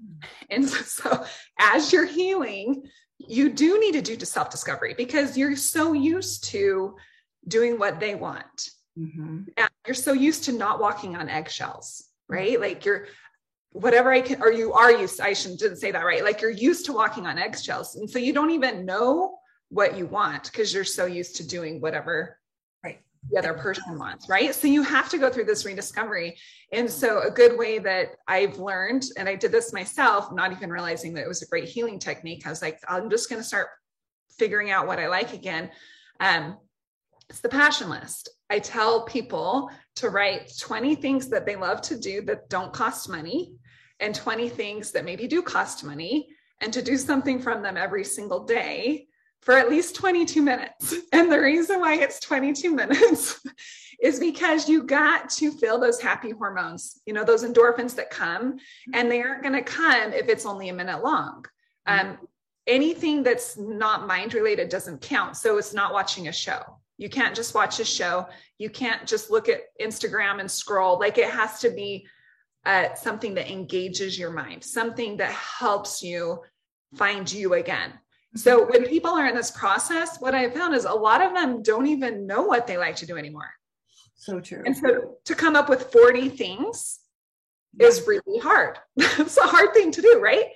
And 0.51 0.69
so, 0.69 0.83
so 0.83 1.25
as 1.59 1.93
you're 1.93 2.07
healing, 2.07 2.83
you 3.19 3.49
do 3.51 3.81
need 3.81 3.93
to 3.93 4.03
do 4.03 4.25
self 4.25 4.51
discovery 4.51 4.95
because 4.97 5.37
you're 5.37 5.57
so 5.57 5.93
used 5.93 6.45
to 6.45 6.97
doing 7.47 7.79
what 7.79 8.01
they 8.01 8.15
want. 8.15 8.71
Mm-hmm. 8.99 9.43
And 9.57 9.71
you're 9.87 9.95
so 9.95 10.13
used 10.13 10.45
to 10.45 10.53
not 10.53 10.81
walking 10.81 11.17
on 11.17 11.29
eggshells, 11.29 12.05
right? 12.29 12.61
Like 12.61 12.85
you're 12.85 13.07
whatever 13.73 14.13
I 14.13 14.21
can, 14.21 14.43
or 14.43 14.53
you 14.53 14.73
are 14.73 14.91
used, 14.91 15.21
I 15.21 15.33
shouldn't 15.33 15.61
didn't 15.61 15.77
say 15.77 15.93
that 15.93 16.05
right. 16.05 16.25
Like 16.25 16.41
you're 16.41 16.51
used 16.51 16.87
to 16.87 16.93
walking 16.93 17.27
on 17.27 17.39
eggshells. 17.39 17.97
And 17.97 18.09
so 18.09 18.19
you 18.19 18.33
don't 18.33 18.51
even 18.51 18.87
know 18.87 19.39
what 19.69 19.97
you 19.97 20.07
want 20.07 20.45
because 20.45 20.73
you're 20.73 20.85
so 20.85 21.07
used 21.07 21.37
to 21.37 21.47
doing 21.47 21.81
whatever 21.81 22.39
the 23.31 23.39
other 23.39 23.55
person 23.55 23.99
wants, 23.99 24.29
right? 24.29 24.55
So 24.55 24.69
you 24.69 24.83
have 24.83 25.09
to 25.11 25.19
go 25.19 25.31
through 25.31 25.45
this 25.45 25.65
rediscovery. 25.65 26.37
And 26.73 26.91
so 26.91 27.23
a 27.23 27.31
good 27.31 27.59
way 27.59 27.79
that 27.79 28.17
I've 28.27 28.59
learned, 28.59 29.05
and 29.17 29.29
I 29.29 29.35
did 29.35 29.53
this 29.53 29.73
myself, 29.73 30.33
not 30.33 30.53
even 30.53 30.71
realizing 30.71 31.15
that 31.15 31.25
it 31.25 31.29
was 31.29 31.43
a 31.43 31.47
great 31.47 31.69
healing 31.69 31.99
technique. 31.99 32.47
I 32.47 32.51
was 32.51 32.63
like, 32.63 32.81
I'm 32.89 33.11
just 33.11 33.29
going 33.29 33.41
to 33.41 33.47
start 33.47 33.69
figuring 34.39 34.71
out 34.71 34.87
what 34.87 34.99
I 34.99 35.09
like 35.09 35.35
again. 35.35 35.71
Um, 36.21 36.57
it's 37.29 37.41
the 37.41 37.49
passion 37.49 37.91
list. 37.91 38.31
I 38.49 38.59
tell 38.59 39.05
people 39.05 39.71
to 39.97 40.09
write 40.09 40.53
20 40.59 40.95
things 40.95 41.29
that 41.29 41.45
they 41.45 41.57
love 41.57 41.83
to 41.83 41.99
do 41.99 42.23
that 42.23 42.49
don't 42.49 42.73
cost 42.73 43.09
money 43.09 43.55
and 44.01 44.15
20 44.15 44.49
things 44.49 44.93
that 44.93 45.05
maybe 45.05 45.27
do 45.27 45.43
cost 45.43 45.85
money 45.85 46.29
and 46.61 46.73
to 46.73 46.83
do 46.83 46.97
something 46.97 47.41
from 47.41 47.63
them 47.63 47.77
every 47.77 48.05
single 48.05 48.45
day 48.45 49.08
for 49.42 49.57
at 49.57 49.71
least 49.71 49.95
22 49.95 50.42
minutes. 50.42 50.95
And 51.12 51.33
the 51.33 51.40
reason 51.40 51.80
why 51.80 51.95
it's 51.95 52.21
22 52.21 52.75
minutes 52.75 53.40
is 54.00 54.21
because 54.21 54.68
you 54.68 54.85
got 54.85 55.28
to 55.30 55.50
feel 55.50 55.78
those 55.78 56.00
happy 56.00 56.30
hormones, 56.30 57.00
you 57.07 57.12
know, 57.12 57.25
those 57.25 57.45
endorphins 57.45 57.95
that 57.97 58.11
come, 58.11 58.59
and 58.95 59.11
they 59.11 59.23
aren't 59.23 59.42
going 59.42 59.54
to 59.54 59.62
come 59.62 60.12
if 60.12 60.28
it's 60.28 60.47
only 60.47 60.68
a 60.68 60.75
minute 60.75 61.02
long. 61.02 61.45
Um, 61.87 62.18
anything 62.66 63.23
that's 63.23 63.57
not 63.57 64.07
mind 64.07 64.35
related 64.35 64.68
doesn't 64.68 65.00
count. 65.00 65.37
So 65.37 65.59
it's 65.59 65.75
not 65.75 65.92
watching 65.92 66.28
a 66.28 66.33
show. 66.33 66.78
You 66.99 67.09
can't 67.09 67.35
just 67.35 67.54
watch 67.54 67.80
a 67.80 67.85
show. 67.85 68.28
You 68.59 68.71
can't 68.71 69.07
just 69.07 69.30
look 69.30 69.49
at 69.49 69.62
Instagram 69.80 70.40
and 70.40 70.50
scroll. 70.50 70.99
Like 70.99 71.16
it 71.16 71.30
has 71.30 71.61
to 71.61 71.71
be 71.71 72.07
uh, 72.66 72.95
something 72.95 73.35
that 73.35 73.50
engages 73.50 74.18
your 74.18 74.30
mind, 74.30 74.62
something 74.62 75.16
that 75.16 75.33
helps 75.33 76.02
you 76.02 76.42
find 76.95 77.30
you 77.30 77.54
again. 77.54 77.92
So 78.35 78.67
when 78.67 78.85
people 78.85 79.11
are 79.11 79.27
in 79.27 79.35
this 79.35 79.51
process, 79.51 80.21
what 80.21 80.35
I 80.35 80.51
found 80.51 80.75
is 80.75 80.85
a 80.85 80.93
lot 80.93 81.23
of 81.23 81.33
them 81.33 81.63
don't 81.63 81.87
even 81.87 82.27
know 82.27 82.43
what 82.43 82.67
they 82.67 82.77
like 82.77 82.97
to 82.97 83.07
do 83.07 83.17
anymore. 83.17 83.51
So 84.15 84.41
true. 84.41 84.63
And 84.67 84.77
so 84.77 85.17
to 85.25 85.35
come 85.35 85.57
up 85.57 85.69
with 85.69 85.91
40 85.93 86.29
things 86.31 87.01
is 87.81 88.07
really 88.07 88.39
hard. 88.39 88.79
it's 88.97 89.37
a 89.37 89.43
hard 89.43 89.73
thing 89.73 89.91
to 89.93 90.03
do, 90.03 90.21
right? 90.21 90.47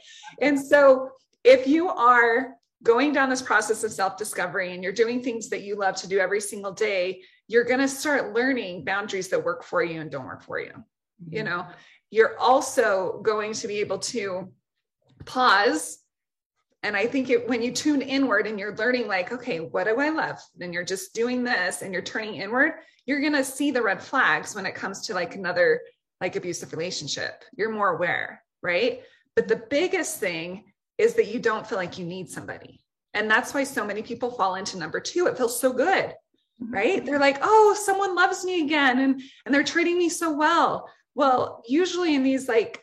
And 0.40 0.58
so 0.58 1.10
if 1.44 1.66
you 1.66 1.88
are 1.88 2.54
going 2.82 3.12
down 3.12 3.30
this 3.30 3.42
process 3.42 3.84
of 3.84 3.92
self 3.92 4.16
discovery 4.16 4.74
and 4.74 4.82
you're 4.82 4.92
doing 4.92 5.22
things 5.22 5.48
that 5.48 5.62
you 5.62 5.76
love 5.76 5.94
to 5.96 6.08
do 6.08 6.18
every 6.18 6.40
single 6.40 6.72
day, 6.72 7.22
you're 7.48 7.64
going 7.64 7.80
to 7.80 7.88
start 7.88 8.34
learning 8.34 8.84
boundaries 8.84 9.28
that 9.28 9.44
work 9.44 9.62
for 9.62 9.82
you 9.82 10.00
and 10.00 10.10
don't 10.10 10.26
work 10.26 10.42
for 10.42 10.58
you. 10.58 10.72
Mm-hmm. 10.72 11.36
You 11.36 11.44
know, 11.44 11.66
you're 12.10 12.38
also 12.38 13.20
going 13.22 13.52
to 13.54 13.68
be 13.68 13.78
able 13.78 13.98
to 13.98 14.52
pause. 15.24 15.98
And 16.82 16.96
I 16.96 17.06
think 17.06 17.30
it, 17.30 17.48
when 17.48 17.62
you 17.62 17.70
tune 17.70 18.02
inward 18.02 18.46
and 18.46 18.58
you're 18.58 18.74
learning, 18.74 19.06
like, 19.06 19.32
okay, 19.32 19.60
what 19.60 19.86
do 19.86 20.00
I 20.00 20.08
love? 20.08 20.40
And 20.60 20.74
you're 20.74 20.84
just 20.84 21.14
doing 21.14 21.44
this 21.44 21.82
and 21.82 21.92
you're 21.92 22.02
turning 22.02 22.36
inward, 22.36 22.72
you're 23.06 23.20
going 23.20 23.34
to 23.34 23.44
see 23.44 23.70
the 23.70 23.82
red 23.82 24.02
flags 24.02 24.54
when 24.54 24.66
it 24.66 24.74
comes 24.74 25.06
to 25.06 25.14
like 25.14 25.34
another 25.34 25.80
like 26.20 26.36
abusive 26.36 26.72
relationship. 26.72 27.44
You're 27.56 27.72
more 27.72 27.90
aware, 27.90 28.42
right? 28.62 29.02
But 29.36 29.48
the 29.48 29.62
biggest 29.70 30.18
thing 30.18 30.64
is 30.98 31.14
that 31.14 31.28
you 31.28 31.40
don't 31.40 31.66
feel 31.66 31.78
like 31.78 31.98
you 31.98 32.04
need 32.04 32.30
somebody. 32.30 32.80
And 33.14 33.30
that's 33.30 33.54
why 33.54 33.64
so 33.64 33.84
many 33.84 34.02
people 34.02 34.30
fall 34.30 34.54
into 34.54 34.78
number 34.78 35.00
two. 35.00 35.26
It 35.26 35.36
feels 35.36 35.60
so 35.60 35.72
good, 35.72 36.14
mm-hmm. 36.62 36.72
right? 36.72 37.04
They're 37.04 37.18
like, 37.18 37.38
oh, 37.42 37.76
someone 37.80 38.14
loves 38.14 38.44
me 38.44 38.62
again 38.62 39.00
and, 39.00 39.20
and 39.44 39.54
they're 39.54 39.64
treating 39.64 39.98
me 39.98 40.08
so 40.08 40.32
well. 40.32 40.88
Well, 41.14 41.62
usually 41.68 42.14
in 42.14 42.22
these 42.22 42.48
like 42.48 42.82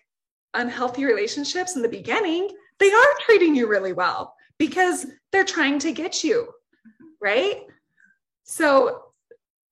unhealthy 0.53 1.05
relationships 1.05 1.75
in 1.75 1.81
the 1.81 1.89
beginning, 1.89 2.49
they 2.79 2.91
are 2.91 3.07
treating 3.21 3.55
you 3.55 3.67
really 3.67 3.93
well 3.93 4.35
because 4.57 5.05
they're 5.31 5.43
trying 5.43 5.79
to 5.79 5.91
get 5.91 6.23
you, 6.23 6.49
right? 7.21 7.61
So 8.43 9.03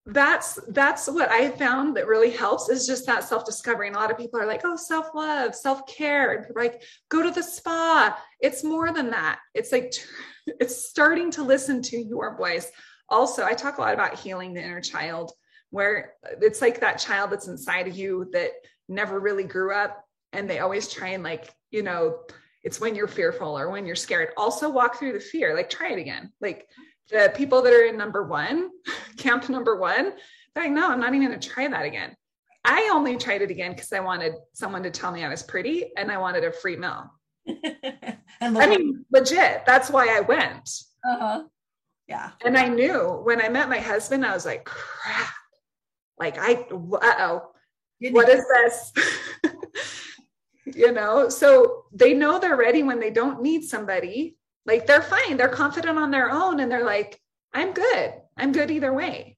that's 0.10 0.58
that's 0.70 1.10
what 1.10 1.30
i 1.30 1.50
found 1.50 1.98
that 1.98 2.08
really 2.08 2.30
helps 2.30 2.70
is 2.70 2.88
just 2.88 3.06
that 3.06 3.24
self-discovery. 3.24 3.88
And 3.88 3.96
a 3.96 4.00
lot 4.00 4.12
of 4.12 4.18
people 4.18 4.40
are 4.40 4.46
like 4.46 4.62
oh 4.64 4.78
self-love 4.78 5.54
self-care 5.54 6.32
and 6.32 6.48
people 6.48 6.62
like 6.62 6.82
go 7.10 7.22
to 7.22 7.32
the 7.32 7.44
spa. 7.44 8.18
It's 8.40 8.64
more 8.64 8.94
than 8.94 9.10
that. 9.10 9.40
It's 9.54 9.72
like 9.72 9.92
it's 10.48 10.88
starting 10.88 11.30
to 11.32 11.44
listen 11.44 11.82
to 11.84 11.98
your 11.98 12.38
voice. 12.38 12.72
Also 13.10 13.44
i 13.44 13.54
talk 13.54 13.78
a 13.78 13.82
lot 13.82 13.94
about 13.94 14.18
healing 14.18 14.54
the 14.54 14.64
inner 14.64 14.82
child 14.82 15.32
where 15.70 16.14
it's 16.42 16.62
like 16.62 16.80
that 16.80 17.00
child 17.00 17.32
that's 17.32 17.48
inside 17.48 17.88
of 17.88 17.98
you 17.98 18.30
that 18.32 18.52
never 18.88 19.20
really 19.20 19.44
grew 19.44 19.74
up 19.74 20.06
and 20.32 20.50
they 20.50 20.60
always 20.60 20.88
try 20.88 21.10
and 21.10 21.24
like 21.24 21.54
you 21.72 21.84
know 21.84 22.20
it's 22.68 22.80
when 22.80 22.94
you're 22.94 23.08
fearful 23.08 23.58
or 23.58 23.70
when 23.72 23.86
you're 23.86 23.96
scared 23.96 24.30
also 24.38 24.70
walk 24.70 25.00
through 25.00 25.14
the 25.14 25.20
fear 25.20 25.56
like 25.56 25.70
try 25.70 25.90
it 25.90 26.00
again 26.00 26.32
like 26.42 26.68
the 27.10 27.32
people 27.36 27.62
that 27.62 27.74
are 27.74 27.86
in 27.86 27.98
number 27.98 28.24
one, 28.24 28.70
camp 29.18 29.50
number 29.50 29.76
one, 29.78 30.14
they're 30.54 30.64
like, 30.64 30.72
no, 30.72 30.90
I'm 30.90 31.00
not 31.00 31.14
even 31.14 31.28
going 31.28 31.40
to 31.40 31.50
try 31.50 31.68
that 31.68 31.86
again. 31.86 32.16
I 32.66 32.90
only 32.92 33.18
tried 33.18 33.42
it 33.42 33.52
again 33.52 33.72
because 33.72 33.94
I 33.94 34.02
wanted 34.02 34.34
someone 34.54 34.84
to 34.84 34.92
tell 34.92 35.12
me 35.12 35.24
I 35.24 35.30
was 35.30 35.44
pretty 35.44 35.92
and 35.96 36.12
I 36.12 36.18
wanted 36.18 36.44
a 36.44 36.52
free 36.52 36.76
meal. 36.76 37.10
I 38.42 38.68
mean, 38.68 39.06
legit. 39.12 39.66
That's 39.66 39.90
why 39.90 40.10
I 40.10 40.20
went. 40.20 40.70
Uh-huh. 41.08 41.44
Yeah. 42.08 42.32
And 42.44 42.58
I 42.58 42.68
knew 42.68 43.22
when 43.24 43.42
I 43.42 43.48
met 43.48 43.70
my 43.70 43.80
husband, 43.80 44.26
I 44.26 44.34
was 44.34 44.46
like, 44.46 44.66
crap. 44.66 45.34
Like, 46.20 46.38
I, 46.38 46.66
uh 46.72 47.14
oh, 47.20 47.52
what 48.12 48.28
is 48.28 48.44
this? 48.48 48.92
you 50.76 50.92
know, 50.92 51.30
so 51.30 51.86
they 51.92 52.14
know 52.14 52.40
they're 52.40 52.58
ready 52.58 52.84
when 52.84 53.00
they 53.00 53.12
don't 53.12 53.42
need 53.42 53.64
somebody 53.64 54.38
like 54.66 54.86
they're 54.86 55.02
fine. 55.02 55.38
They're 55.38 55.48
confident 55.48 55.98
on 55.98 56.12
their 56.12 56.30
own 56.30 56.60
and 56.60 56.72
they're 56.72 56.86
like, 56.86 57.20
I'm 57.54 57.74
good. 57.74 58.14
I'm 58.38 58.52
good 58.52 58.70
either 58.70 58.94
way. 58.94 59.38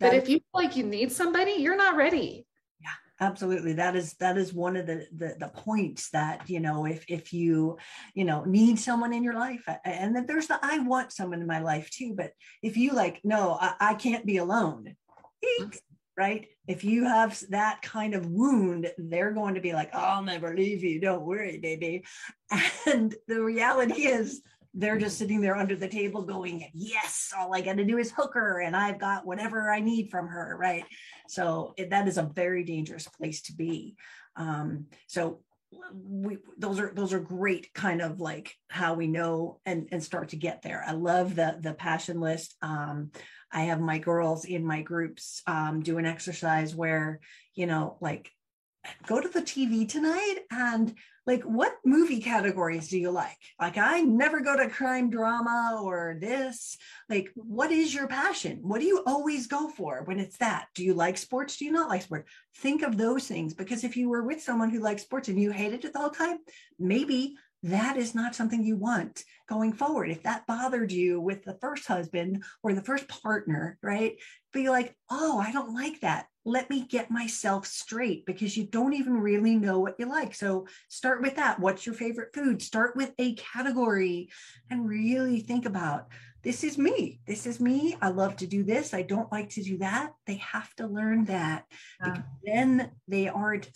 Yeah. 0.00 0.08
But 0.08 0.14
if 0.14 0.28
you 0.28 0.38
feel 0.38 0.62
like 0.62 0.76
you 0.76 0.84
need 0.84 1.12
somebody, 1.12 1.52
you're 1.52 1.76
not 1.76 1.96
ready. 1.96 2.46
Yeah, 2.80 2.88
absolutely. 3.20 3.74
That 3.74 3.94
is 3.94 4.14
that 4.14 4.38
is 4.38 4.52
one 4.52 4.76
of 4.76 4.86
the, 4.86 5.06
the 5.14 5.36
the 5.38 5.48
points 5.48 6.10
that, 6.10 6.48
you 6.48 6.60
know, 6.60 6.86
if 6.86 7.04
if 7.08 7.32
you, 7.32 7.76
you 8.14 8.24
know, 8.24 8.44
need 8.44 8.78
someone 8.78 9.12
in 9.12 9.22
your 9.22 9.34
life 9.34 9.68
and 9.84 10.16
that 10.16 10.26
there's 10.26 10.46
the 10.46 10.58
I 10.60 10.78
want 10.78 11.12
someone 11.12 11.40
in 11.42 11.46
my 11.46 11.60
life 11.60 11.90
too. 11.90 12.14
But 12.16 12.32
if 12.62 12.76
you 12.76 12.92
like, 12.92 13.20
no, 13.24 13.58
I, 13.60 13.74
I 13.78 13.94
can't 13.94 14.24
be 14.24 14.38
alone. 14.38 14.96
Mm-hmm. 15.44 15.68
Right? 16.16 16.48
If 16.68 16.84
you 16.84 17.04
have 17.04 17.42
that 17.50 17.82
kind 17.82 18.14
of 18.14 18.26
wound, 18.26 18.90
they're 18.98 19.32
going 19.32 19.54
to 19.54 19.60
be 19.60 19.72
like, 19.72 19.94
I'll 19.94 20.22
never 20.22 20.54
leave 20.54 20.84
you. 20.84 21.00
Don't 21.00 21.24
worry, 21.24 21.58
baby. 21.58 22.04
And 22.86 23.14
the 23.26 23.42
reality 23.42 24.06
is, 24.06 24.42
they're 24.76 24.98
just 24.98 25.18
sitting 25.18 25.40
there 25.40 25.56
under 25.56 25.76
the 25.76 25.88
table 25.88 26.22
going, 26.22 26.68
Yes, 26.74 27.32
all 27.36 27.54
I 27.54 27.60
got 27.60 27.76
to 27.76 27.84
do 27.84 27.98
is 27.98 28.10
hook 28.10 28.34
her, 28.34 28.60
and 28.60 28.76
I've 28.76 28.98
got 28.98 29.26
whatever 29.26 29.70
I 29.70 29.80
need 29.80 30.10
from 30.10 30.26
her, 30.26 30.56
right? 30.58 30.84
So 31.28 31.74
that 31.78 32.08
is 32.08 32.18
a 32.18 32.24
very 32.34 32.64
dangerous 32.64 33.06
place 33.06 33.42
to 33.42 33.52
be. 33.54 33.94
Um, 34.36 34.86
so 35.06 35.40
we 35.92 36.38
those 36.58 36.78
are 36.78 36.92
those 36.94 37.12
are 37.12 37.20
great 37.20 37.72
kind 37.74 38.00
of 38.00 38.20
like 38.20 38.54
how 38.68 38.94
we 38.94 39.06
know 39.06 39.60
and 39.66 39.88
and 39.90 40.02
start 40.02 40.28
to 40.28 40.36
get 40.36 40.62
there 40.62 40.84
i 40.86 40.92
love 40.92 41.34
the 41.34 41.56
the 41.60 41.74
passion 41.74 42.20
list 42.20 42.54
um 42.62 43.10
I 43.54 43.62
have 43.62 43.80
my 43.80 43.98
girls 43.98 44.44
in 44.44 44.66
my 44.66 44.82
groups 44.82 45.42
um, 45.46 45.80
do 45.80 45.98
an 45.98 46.06
exercise 46.06 46.74
where, 46.74 47.20
you 47.54 47.66
know, 47.66 47.96
like 48.00 48.30
go 49.06 49.20
to 49.20 49.28
the 49.28 49.40
TV 49.40 49.88
tonight 49.88 50.40
and 50.50 50.94
like 51.26 51.42
what 51.44 51.76
movie 51.86 52.20
categories 52.20 52.88
do 52.88 52.98
you 52.98 53.10
like? 53.10 53.38
Like 53.58 53.78
I 53.78 54.00
never 54.00 54.40
go 54.40 54.56
to 54.56 54.68
crime 54.68 55.08
drama 55.08 55.80
or 55.82 56.18
this. 56.20 56.76
Like 57.08 57.30
what 57.34 57.70
is 57.70 57.94
your 57.94 58.08
passion? 58.08 58.58
What 58.62 58.80
do 58.80 58.86
you 58.86 59.02
always 59.06 59.46
go 59.46 59.68
for 59.68 60.02
when 60.04 60.18
it's 60.18 60.36
that? 60.38 60.66
Do 60.74 60.84
you 60.84 60.92
like 60.92 61.16
sports? 61.16 61.56
Do 61.56 61.64
you 61.64 61.72
not 61.72 61.88
like 61.88 62.02
sports? 62.02 62.30
Think 62.56 62.82
of 62.82 62.98
those 62.98 63.26
things 63.26 63.54
because 63.54 63.84
if 63.84 63.96
you 63.96 64.10
were 64.10 64.24
with 64.24 64.42
someone 64.42 64.70
who 64.70 64.80
likes 64.80 65.02
sports 65.02 65.28
and 65.28 65.40
you 65.40 65.50
hated 65.50 65.84
it 65.84 65.92
the 65.92 66.00
whole 66.00 66.10
time, 66.10 66.38
maybe 66.78 67.36
that 67.64 67.96
is 67.96 68.14
not 68.14 68.34
something 68.34 68.62
you 68.62 68.76
want 68.76 69.24
going 69.48 69.72
forward. 69.72 70.10
If 70.10 70.22
that 70.24 70.46
bothered 70.46 70.92
you 70.92 71.18
with 71.18 71.44
the 71.44 71.56
first 71.62 71.86
husband 71.86 72.44
or 72.62 72.74
the 72.74 72.82
first 72.82 73.08
partner, 73.08 73.78
right? 73.82 74.16
Be 74.52 74.68
like, 74.68 74.94
oh, 75.10 75.38
I 75.38 75.50
don't 75.50 75.74
like 75.74 76.00
that. 76.00 76.26
Let 76.44 76.68
me 76.68 76.86
get 76.86 77.10
myself 77.10 77.66
straight 77.66 78.26
because 78.26 78.54
you 78.54 78.66
don't 78.66 78.92
even 78.92 79.14
really 79.14 79.56
know 79.56 79.78
what 79.80 79.96
you 79.98 80.04
like. 80.06 80.34
So 80.34 80.66
start 80.88 81.22
with 81.22 81.36
that. 81.36 81.58
What's 81.58 81.86
your 81.86 81.94
favorite 81.94 82.34
food? 82.34 82.60
Start 82.60 82.96
with 82.96 83.12
a 83.18 83.34
category 83.34 84.28
and 84.70 84.86
really 84.86 85.40
think 85.40 85.64
about 85.64 86.08
this 86.42 86.62
is 86.62 86.76
me. 86.76 87.20
This 87.26 87.46
is 87.46 87.58
me. 87.58 87.96
I 88.02 88.08
love 88.08 88.36
to 88.36 88.46
do 88.46 88.62
this. 88.62 88.92
I 88.92 89.00
don't 89.00 89.32
like 89.32 89.48
to 89.50 89.62
do 89.62 89.78
that. 89.78 90.10
They 90.26 90.36
have 90.36 90.74
to 90.74 90.86
learn 90.86 91.24
that. 91.24 91.64
Yeah. 92.04 92.20
Then 92.44 92.90
they 93.08 93.28
aren't 93.28 93.70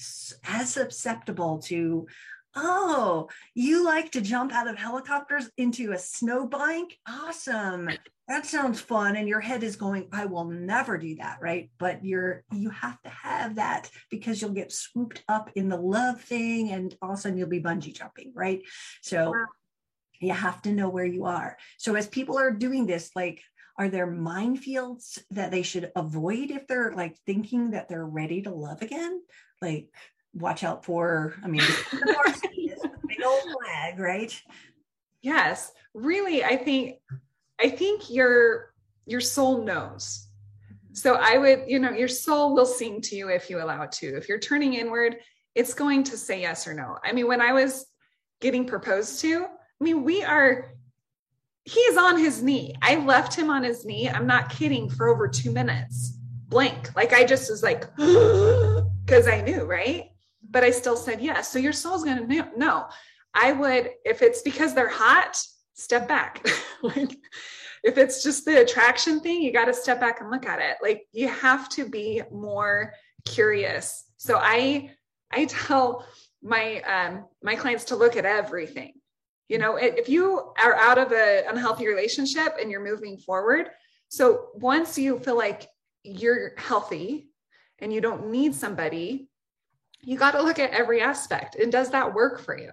as 0.47 0.75
susceptible 0.75 1.61
to, 1.61 2.07
Oh, 2.55 3.29
you 3.55 3.85
like 3.85 4.13
to 4.13 4.21
jump 4.21 4.53
out 4.53 4.69
of 4.69 4.77
helicopters 4.77 5.51
into 5.57 5.93
a 5.93 5.99
snowbank? 5.99 6.97
Awesome. 7.07 7.91
That 8.27 8.47
sounds 8.47 8.81
fun. 8.81 9.17
And 9.17 9.29
your 9.29 9.41
head 9.41 9.63
is 9.63 9.77
going, 9.77 10.09
I 10.13 10.27
will 10.27 10.45
never 10.45 10.99
do 10.99 11.17
that, 11.17 11.39
right? 11.41 11.71
But 11.79 12.05
you're 12.05 12.45
you 12.53 12.71
have 12.71 13.01
to 13.03 13.09
have 13.09 13.57
that 13.57 13.91
because 14.11 14.41
you'll 14.41 14.53
get 14.53 14.73
swooped 14.73 15.25
up 15.29 15.51
in 15.55 15.69
the 15.69 15.77
love 15.77 16.21
thing 16.21 16.71
and 16.71 16.95
all 17.01 17.13
of 17.13 17.19
a 17.19 17.21
sudden 17.21 17.39
you'll 17.39 17.49
be 17.49 17.63
bungee 17.63 17.97
jumping, 17.97 18.33
right? 18.35 18.63
So 19.03 19.31
wow. 19.31 19.47
you 20.21 20.33
have 20.33 20.61
to 20.63 20.73
know 20.73 20.89
where 20.89 21.07
you 21.07 21.25
are. 21.25 21.57
So 21.79 21.95
as 21.95 22.07
people 22.07 22.39
are 22.39 22.51
doing 22.51 22.87
this, 22.87 23.11
like 23.15 23.43
are 23.79 23.89
there 23.89 24.09
minefields 24.09 25.21
that 25.31 25.53
they 25.53 25.63
should 25.63 25.93
avoid 25.95 26.51
if 26.51 26.67
they're 26.67 26.93
like 26.93 27.17
thinking 27.25 27.71
that 27.71 27.89
they're 27.89 28.05
ready 28.05 28.43
to 28.43 28.51
love 28.51 28.83
again? 28.83 29.23
Like 29.63 29.89
watch 30.35 30.65
out 30.65 30.85
for. 30.85 31.35
I 31.43 31.49
mean, 31.49 31.63
big 33.09 33.25
old 33.25 33.41
flag, 33.43 33.99
right? 33.99 34.43
Yes. 35.23 35.73
Really, 35.95 36.45
I 36.45 36.57
think 36.57 36.97
I 37.61 37.69
think 37.69 38.11
your 38.11 38.73
your 39.07 39.21
soul 39.21 39.65
knows. 39.65 40.29
Mm-hmm. 40.65 40.95
So 40.95 41.15
I 41.15 41.39
would, 41.39 41.65
you 41.67 41.79
know, 41.79 41.91
your 41.91 42.09
soul 42.09 42.55
will 42.55 42.67
sing 42.67 43.01
to 43.03 43.17
you 43.17 43.29
if 43.29 43.51
you 43.51 43.61
allow 43.61 43.83
it 43.83 43.93
to. 43.93 44.17
If 44.17 44.29
you're 44.29 44.39
turning 44.39 44.75
inward, 44.75 45.17
it's 45.55 45.75
going 45.75 46.05
to 46.05 46.17
say 46.17 46.41
yes 46.41 46.67
or 46.67 46.75
no. 46.75 46.99
I 47.03 47.13
mean, 47.13 47.27
when 47.27 47.41
I 47.41 47.53
was 47.53 47.87
getting 48.41 48.67
proposed 48.67 49.21
to, 49.23 49.45
I 49.45 49.85
mean, 49.85 50.05
we 50.05 50.23
are 50.23 50.73
he's 51.65 51.97
on 51.97 52.19
his 52.19 52.43
knee. 52.43 52.75
I 52.81 52.97
left 52.97 53.35
him 53.35 53.51
on 53.51 53.63
his 53.63 53.85
knee. 53.85 54.09
I'm 54.09 54.27
not 54.27 54.51
kidding 54.51 54.89
for 54.89 55.09
over 55.09 55.29
2 55.29 55.51
minutes. 55.51 56.17
Blank. 56.49 56.97
Like 56.97 57.13
I 57.13 57.25
just 57.25 57.51
was 57.51 57.63
like 57.63 57.95
because 57.97 59.29
I 59.29 59.43
knew, 59.45 59.65
right? 59.65 60.11
But 60.49 60.65
I 60.65 60.71
still 60.71 60.97
said 60.97 61.21
yes. 61.21 61.53
So 61.53 61.59
your 61.59 61.73
soul's 61.73 62.05
going 62.05 62.29
to 62.29 62.59
know. 62.59 62.87
I 63.35 63.53
would 63.53 63.91
if 64.05 64.23
it's 64.23 64.43
because 64.43 64.75
they're 64.75 64.89
hot, 64.89 65.37
step 65.75 66.09
back. 66.09 66.47
like 66.83 67.17
if 67.85 67.99
it's 67.99 68.23
just 68.23 68.45
the 68.45 68.61
attraction 68.63 69.21
thing, 69.21 69.43
you 69.43 69.53
got 69.53 69.67
to 69.67 69.75
step 69.75 70.01
back 70.01 70.21
and 70.21 70.31
look 70.31 70.47
at 70.47 70.61
it. 70.61 70.77
Like 70.83 71.07
you 71.13 71.29
have 71.29 71.69
to 71.71 71.89
be 71.89 72.23
more 72.33 72.93
curious. 73.25 74.05
So 74.17 74.39
I 74.41 74.91
I 75.31 75.45
tell 75.47 76.07
my 76.43 76.81
um 76.83 77.27
my 77.43 77.55
clients 77.55 77.85
to 77.87 77.97
look 77.97 78.17
at 78.17 78.25
everything. 78.25 78.95
You 79.49 79.59
know, 79.59 79.77
if 79.77 80.09
you 80.09 80.53
are 80.63 80.75
out 80.75 80.99
of 80.99 81.13
an 81.13 81.45
unhealthy 81.49 81.87
relationship 81.87 82.57
and 82.61 82.71
you're 82.71 82.85
moving 82.85 83.17
forward, 83.17 83.71
so 84.09 84.49
once 84.55 84.99
you 84.99 85.19
feel 85.19 85.39
like 85.39 85.67
you're 86.03 86.53
healthy 86.59 87.31
and 87.79 87.93
you 87.93 88.01
don't 88.01 88.31
need 88.31 88.55
somebody, 88.55 89.28
you 90.01 90.17
got 90.17 90.33
to 90.33 90.43
look 90.43 90.59
at 90.59 90.71
every 90.71 91.01
aspect. 91.01 91.57
And 91.57 91.73
does 91.73 91.91
that 91.91 92.15
work 92.15 92.41
for 92.41 92.59
you? 92.59 92.71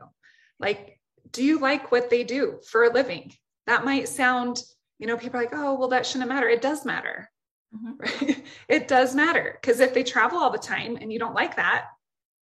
Like, 0.60 1.00
do 1.32 1.44
you 1.44 1.60
like 1.60 1.92
what 1.92 2.10
they 2.10 2.24
do 2.24 2.60
for 2.70 2.84
a 2.84 2.94
living? 2.94 3.34
That 3.68 3.86
might 3.86 4.08
sound 4.08 4.62
you 5.00 5.08
know, 5.08 5.18
people 5.18 5.40
are 5.40 5.44
like, 5.44 5.54
oh, 5.54 5.76
well, 5.76 5.90
that 5.90 6.06
shouldn't 6.06 6.30
matter. 6.30 6.48
It 6.48 6.62
does 6.62 6.86
matter. 6.86 7.30
Mm-hmm. 7.76 7.94
Right? 8.00 8.46
it 8.70 8.88
does 8.88 9.16
matter. 9.16 9.58
Because 9.60 9.80
if 9.80 9.94
they 9.94 10.04
travel 10.04 10.38
all 10.38 10.52
the 10.52 10.58
time 10.58 10.98
and 11.00 11.12
you 11.12 11.20
don't 11.20 11.36
like 11.36 11.58
that, 11.58 11.88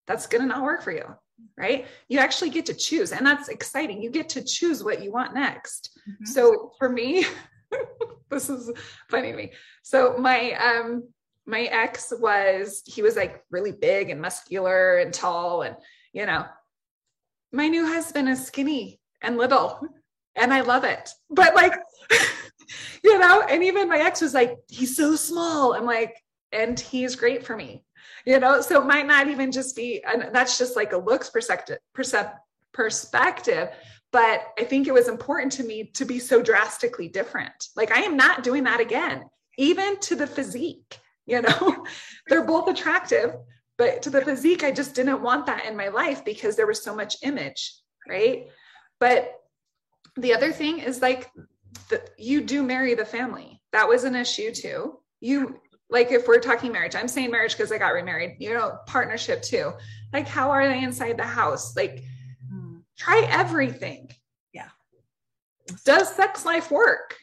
that's 0.07 0.27
going 0.27 0.43
to 0.43 0.49
not 0.49 0.62
work 0.62 0.83
for 0.83 0.93
you. 0.93 1.05
Right. 1.57 1.87
You 2.09 2.19
actually 2.19 2.51
get 2.51 2.67
to 2.67 2.75
choose. 2.75 3.12
And 3.12 3.27
that's 3.27 3.49
exciting. 3.49 4.03
You 4.03 4.11
get 4.11 4.29
to 4.31 4.45
choose 4.45 4.85
what 4.85 5.03
you 5.03 5.11
want 5.11 5.35
next. 5.35 5.99
Mm-hmm. 6.09 6.25
So 6.27 6.73
for 6.79 6.89
me, 6.89 7.25
this 8.31 8.49
is 8.49 8.71
funny 9.11 9.33
to 9.33 9.37
me. 9.37 9.53
So 9.83 10.17
my, 10.19 10.53
um, 10.53 11.09
my 11.46 11.62
ex 11.62 12.12
was, 12.18 12.82
he 12.87 13.02
was 13.02 13.16
like 13.16 13.42
really 13.50 13.72
big 13.72 14.11
and 14.11 14.20
muscular 14.20 14.99
and 14.99 15.12
tall. 15.12 15.62
And, 15.62 15.76
you 16.12 16.26
know, 16.26 16.44
my 17.52 17.68
new 17.68 17.87
husband 17.87 18.28
is 18.28 18.46
skinny 18.46 19.00
and 19.22 19.37
little 19.37 19.80
and 20.37 20.52
I 20.52 20.61
love 20.61 20.84
it. 20.84 21.11
But 21.30 21.54
like, 21.54 21.75
you 23.04 23.18
know, 23.18 23.42
and 23.42 23.62
even 23.62 23.88
my 23.88 23.99
ex 23.99 24.20
was 24.20 24.34
like, 24.34 24.56
he's 24.68 24.96
so 24.96 25.16
small. 25.16 25.75
I'm 25.75 25.84
like, 25.84 26.16
and 26.52 26.78
he's 26.78 27.16
great 27.16 27.44
for 27.44 27.56
me, 27.56 27.84
you 28.26 28.38
know, 28.38 28.61
so 28.61 28.80
it 28.80 28.87
might 28.87 29.06
not 29.06 29.28
even 29.28 29.50
just 29.50 29.75
be, 29.75 30.02
and 30.04 30.28
that's 30.32 30.58
just 30.58 30.76
like 30.76 30.92
a 30.92 30.99
looks 30.99 31.30
perspective, 31.30 31.78
perspective. 32.72 33.68
But 34.12 34.42
I 34.58 34.64
think 34.64 34.87
it 34.87 34.92
was 34.92 35.08
important 35.08 35.52
to 35.52 35.64
me 35.64 35.84
to 35.94 36.04
be 36.04 36.18
so 36.18 36.42
drastically 36.42 37.08
different. 37.08 37.68
Like, 37.75 37.90
I 37.90 38.00
am 38.02 38.16
not 38.16 38.42
doing 38.42 38.64
that 38.64 38.80
again, 38.80 39.25
even 39.56 39.99
to 40.00 40.14
the 40.14 40.26
physique, 40.26 40.99
you 41.26 41.43
know, 41.43 41.85
they're 42.29 42.45
both 42.45 42.69
attractive, 42.69 43.35
but 43.79 44.02
to 44.02 44.11
the 44.11 44.23
physique, 44.23 44.64
I 44.64 44.70
just 44.70 44.94
didn't 44.94 45.23
want 45.23 45.46
that 45.46 45.64
in 45.64 45.77
my 45.77 45.88
life 45.88 46.25
because 46.25 46.57
there 46.57 46.66
was 46.66 46.83
so 46.83 46.94
much 46.94 47.16
image, 47.23 47.75
right? 48.09 48.46
But 49.01 49.33
the 50.16 50.35
other 50.35 50.53
thing 50.53 50.79
is 50.79 51.01
like 51.01 51.31
the, 51.88 52.03
you 52.18 52.42
do 52.42 52.62
marry 52.62 52.94
the 52.94 53.05
family. 53.05 53.61
That 53.73 53.88
was 53.88 54.05
an 54.05 54.14
issue 54.14 54.53
too. 54.53 54.99
You 55.20 55.61
like 55.90 56.11
if 56.11 56.27
we're 56.27 56.40
talking 56.40 56.73
marriage, 56.73 56.94
I'm 56.94 57.09
saying 57.09 57.31
marriage 57.31 57.57
because 57.57 57.73
I 57.73 57.79
got 57.79 57.88
remarried, 57.88 58.37
you 58.38 58.55
know, 58.55 58.79
partnership 58.87 59.42
too. 59.42 59.73
Like 60.12 60.29
how 60.29 60.51
are 60.51 60.66
they 60.68 60.83
inside 60.83 61.16
the 61.16 61.25
house? 61.25 61.77
Like 61.77 62.05
hmm. 62.51 62.79
try 62.96 63.27
everything. 63.31 64.11
Yeah. 64.53 64.68
Does 65.85 66.14
sex 66.14 66.44
life 66.44 66.70
work? 66.70 67.16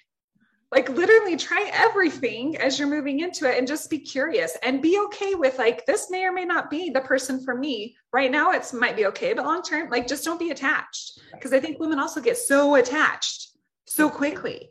Like 0.71 0.89
literally 0.89 1.36
try 1.36 1.69
everything 1.73 2.58
as 2.58 2.77
you're 2.77 2.88
moving 2.88 3.21
into 3.21 3.49
it 3.49 3.58
and 3.58 3.67
just 3.67 3.89
be 3.89 3.97
curious 3.97 4.55
and 4.62 4.84
be 4.84 4.99
okay 5.05 5.34
with 5.34 5.58
like 5.58 5.86
this 5.88 6.12
may 6.12 6.23
or 6.25 6.32
may 6.32 6.45
not 6.45 6.69
be 6.69 6.91
the 6.91 7.01
person 7.01 7.43
for 7.43 7.55
me. 7.55 7.95
Right 8.13 8.29
now 8.29 8.51
it's 8.51 8.71
might 8.71 8.95
be 8.95 9.08
okay, 9.08 9.34
but 9.34 9.45
long 9.45 9.63
term, 9.63 9.89
like 9.89 10.08
just 10.08 10.23
don't 10.23 10.39
be 10.39 10.51
attached. 10.51 11.19
Because 11.34 11.53
I 11.53 11.60
think 11.60 11.79
women 11.79 11.99
also 11.99 12.21
get 12.21 12.38
so 12.38 12.75
attached 12.75 13.47
so 13.86 14.08
quickly 14.08 14.69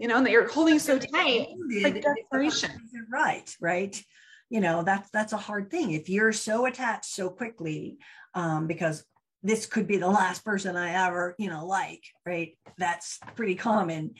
you 0.00 0.08
know 0.08 0.16
and 0.16 0.26
they're 0.26 0.48
holding 0.48 0.78
so 0.78 0.98
tight. 0.98 1.48
like 1.82 2.02
desperation. 2.02 2.70
right 3.12 3.54
right? 3.60 4.02
You 4.48 4.60
know 4.60 4.82
that's 4.82 5.08
that's 5.10 5.34
a 5.34 5.36
hard 5.36 5.70
thing. 5.70 5.92
If 5.92 6.08
you're 6.08 6.32
so 6.32 6.66
attached 6.66 7.04
so 7.04 7.28
quickly 7.28 7.98
um, 8.34 8.66
because 8.66 9.04
this 9.42 9.66
could 9.66 9.86
be 9.86 9.96
the 9.96 10.08
last 10.08 10.44
person 10.44 10.76
i 10.76 11.06
ever 11.06 11.34
you 11.38 11.48
know 11.48 11.66
like 11.66 12.02
right? 12.26 12.56
That's 12.78 13.20
pretty 13.36 13.54
common 13.54 14.14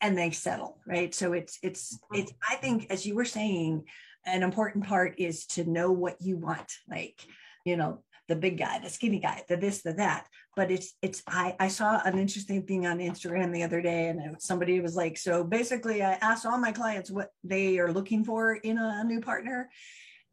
and 0.00 0.16
they 0.16 0.30
settle 0.30 0.78
right 0.86 1.14
so 1.14 1.32
it's 1.32 1.58
it's 1.62 1.96
mm-hmm. 1.96 2.22
it's 2.22 2.32
i 2.48 2.56
think 2.56 2.86
as 2.90 3.06
you 3.06 3.14
were 3.14 3.24
saying 3.24 3.84
an 4.26 4.42
important 4.42 4.84
part 4.84 5.14
is 5.18 5.46
to 5.46 5.64
know 5.64 5.90
what 5.92 6.16
you 6.20 6.36
want 6.36 6.70
like 6.88 7.20
you 7.64 7.76
know 7.76 8.02
the 8.30 8.36
big 8.36 8.58
guy, 8.58 8.78
the 8.78 8.88
skinny 8.88 9.18
guy, 9.18 9.42
the 9.48 9.56
this, 9.56 9.82
the 9.82 9.92
that. 9.94 10.28
But 10.54 10.70
it's 10.70 10.94
it's 11.02 11.20
I 11.26 11.56
I 11.58 11.66
saw 11.68 12.00
an 12.04 12.16
interesting 12.16 12.62
thing 12.62 12.86
on 12.86 12.98
Instagram 12.98 13.52
the 13.52 13.64
other 13.64 13.82
day, 13.82 14.08
and 14.08 14.40
somebody 14.40 14.80
was 14.80 14.94
like, 14.94 15.18
so 15.18 15.42
basically, 15.42 16.02
I 16.02 16.12
asked 16.12 16.46
all 16.46 16.56
my 16.56 16.70
clients 16.70 17.10
what 17.10 17.30
they 17.42 17.80
are 17.80 17.92
looking 17.92 18.24
for 18.24 18.54
in 18.54 18.78
a, 18.78 19.00
a 19.00 19.04
new 19.04 19.20
partner, 19.20 19.68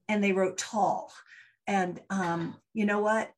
and 0.07 0.23
they 0.23 0.31
wrote 0.31 0.59
tall. 0.59 1.11
And 1.65 1.99
um, 2.11 2.55
you 2.73 2.85
know 2.85 2.99
what? 2.99 3.31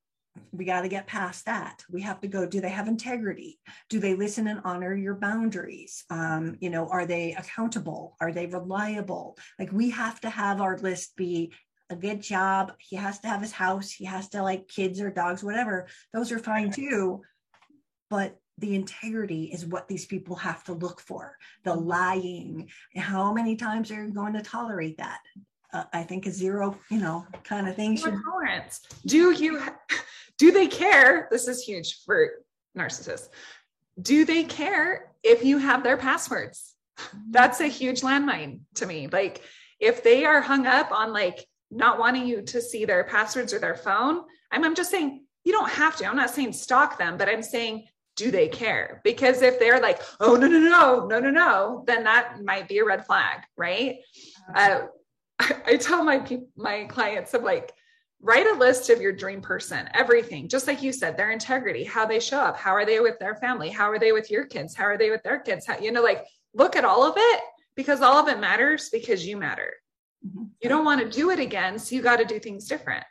We 0.51 0.65
got 0.65 0.81
to 0.81 0.87
get 0.87 1.07
past 1.07 1.45
that 1.45 1.83
we 1.91 2.01
have 2.01 2.19
to 2.19 2.27
go 2.27 2.45
do 2.45 2.61
they 2.61 2.69
have 2.69 2.87
integrity 2.87 3.59
do 3.89 3.99
they 3.99 4.15
listen 4.15 4.47
and 4.47 4.61
honor 4.63 4.95
your 4.95 5.15
boundaries 5.15 6.03
um, 6.09 6.55
you 6.59 6.69
know 6.69 6.87
are 6.89 7.05
they 7.05 7.33
accountable 7.33 8.15
are 8.21 8.31
they 8.31 8.45
reliable 8.47 9.37
like 9.57 9.71
we 9.71 9.89
have 9.89 10.19
to 10.19 10.29
have 10.29 10.61
our 10.61 10.77
list 10.77 11.15
be 11.15 11.51
a 11.89 11.95
good 11.95 12.21
job. 12.21 12.73
He 12.77 12.95
has 12.95 13.19
to 13.21 13.27
have 13.27 13.41
his 13.41 13.51
house. 13.51 13.91
He 13.91 14.05
has 14.05 14.29
to 14.29 14.43
like 14.43 14.67
kids 14.67 15.01
or 15.01 15.09
dogs, 15.09 15.43
whatever. 15.43 15.87
Those 16.13 16.31
are 16.31 16.39
fine 16.39 16.71
too. 16.71 17.21
But 18.09 18.37
the 18.57 18.75
integrity 18.75 19.45
is 19.45 19.65
what 19.65 19.87
these 19.87 20.05
people 20.05 20.35
have 20.35 20.63
to 20.65 20.73
look 20.73 20.99
for. 20.99 21.37
The 21.63 21.71
mm-hmm. 21.71 21.87
lying. 21.87 22.69
How 22.95 23.33
many 23.33 23.55
times 23.55 23.91
are 23.91 24.05
you 24.05 24.13
going 24.13 24.33
to 24.33 24.41
tolerate 24.41 24.97
that? 24.97 25.19
Uh, 25.71 25.83
I 25.93 26.03
think 26.03 26.25
a 26.25 26.31
zero, 26.31 26.77
you 26.89 26.99
know, 26.99 27.25
kind 27.43 27.67
of 27.67 27.75
thing. 27.75 27.95
Should... 27.95 28.15
Tolerance. 28.23 28.81
Do 29.05 29.31
you? 29.31 29.61
Do 30.39 30.51
they 30.51 30.67
care? 30.67 31.27
This 31.29 31.47
is 31.47 31.63
huge 31.63 32.03
for 32.03 32.29
narcissists. 32.77 33.29
Do 34.01 34.25
they 34.25 34.43
care 34.43 35.11
if 35.23 35.43
you 35.43 35.57
have 35.57 35.83
their 35.83 35.97
passwords? 35.97 36.73
That's 37.29 37.59
a 37.61 37.67
huge 37.67 38.01
landmine 38.01 38.61
to 38.75 38.85
me. 38.85 39.07
Like 39.07 39.43
if 39.79 40.03
they 40.03 40.25
are 40.25 40.41
hung 40.41 40.65
up 40.65 40.91
on 40.91 41.13
like 41.13 41.45
not 41.71 41.99
wanting 41.99 42.25
you 42.25 42.41
to 42.41 42.61
see 42.61 42.85
their 42.85 43.03
passwords 43.03 43.53
or 43.53 43.59
their 43.59 43.75
phone. 43.75 44.23
I'm, 44.51 44.63
I'm 44.63 44.75
just 44.75 44.91
saying 44.91 45.25
you 45.43 45.51
don't 45.51 45.69
have 45.69 45.95
to. 45.97 46.05
I'm 46.05 46.15
not 46.15 46.29
saying 46.29 46.53
stalk 46.53 46.97
them, 46.97 47.17
but 47.17 47.29
I'm 47.29 47.43
saying 47.43 47.87
do 48.15 48.31
they 48.31 48.49
care? 48.49 49.01
Because 49.03 49.41
if 49.41 49.59
they're 49.59 49.79
like, 49.79 50.01
oh 50.19 50.35
no 50.35 50.47
no 50.47 50.59
no 50.59 51.05
no 51.05 51.19
no 51.19 51.29
no, 51.29 51.83
then 51.87 52.03
that 52.03 52.43
might 52.43 52.67
be 52.67 52.79
a 52.79 52.85
red 52.85 53.05
flag, 53.05 53.43
right? 53.55 53.99
Uh, 54.53 54.81
I, 55.39 55.55
I 55.65 55.77
tell 55.77 56.03
my 56.03 56.25
my 56.57 56.85
clients 56.85 57.33
of 57.33 57.43
like 57.43 57.73
write 58.21 58.47
a 58.47 58.57
list 58.57 58.89
of 58.89 59.01
your 59.01 59.13
dream 59.13 59.41
person 59.41 59.87
everything 59.93 60.47
just 60.47 60.67
like 60.67 60.81
you 60.81 60.91
said 60.91 61.15
their 61.15 61.31
integrity 61.31 61.83
how 61.83 62.05
they 62.05 62.19
show 62.19 62.39
up 62.39 62.57
how 62.57 62.71
are 62.71 62.85
they 62.85 62.99
with 62.99 63.17
their 63.19 63.35
family 63.35 63.69
how 63.69 63.89
are 63.89 63.99
they 63.99 64.11
with 64.11 64.29
your 64.29 64.45
kids 64.45 64.75
how 64.75 64.83
are 64.83 64.97
they 64.97 65.09
with 65.09 65.23
their 65.23 65.39
kids 65.39 65.65
how, 65.65 65.77
you 65.79 65.91
know 65.91 66.03
like 66.03 66.25
look 66.53 66.75
at 66.75 66.83
all 66.83 67.03
of 67.03 67.13
it 67.17 67.41
because 67.75 68.01
all 68.01 68.17
of 68.17 68.27
it 68.27 68.39
matters 68.39 68.89
because 68.89 69.25
you 69.25 69.37
matter 69.37 69.71
Mm-hmm. 70.25 70.43
You 70.61 70.69
don't 70.69 70.85
want 70.85 71.01
to 71.01 71.09
do 71.09 71.29
it 71.29 71.39
again, 71.39 71.79
so 71.79 71.95
you 71.95 72.01
got 72.01 72.17
to 72.17 72.25
do 72.25 72.39
things 72.39 72.67
different. 72.67 73.03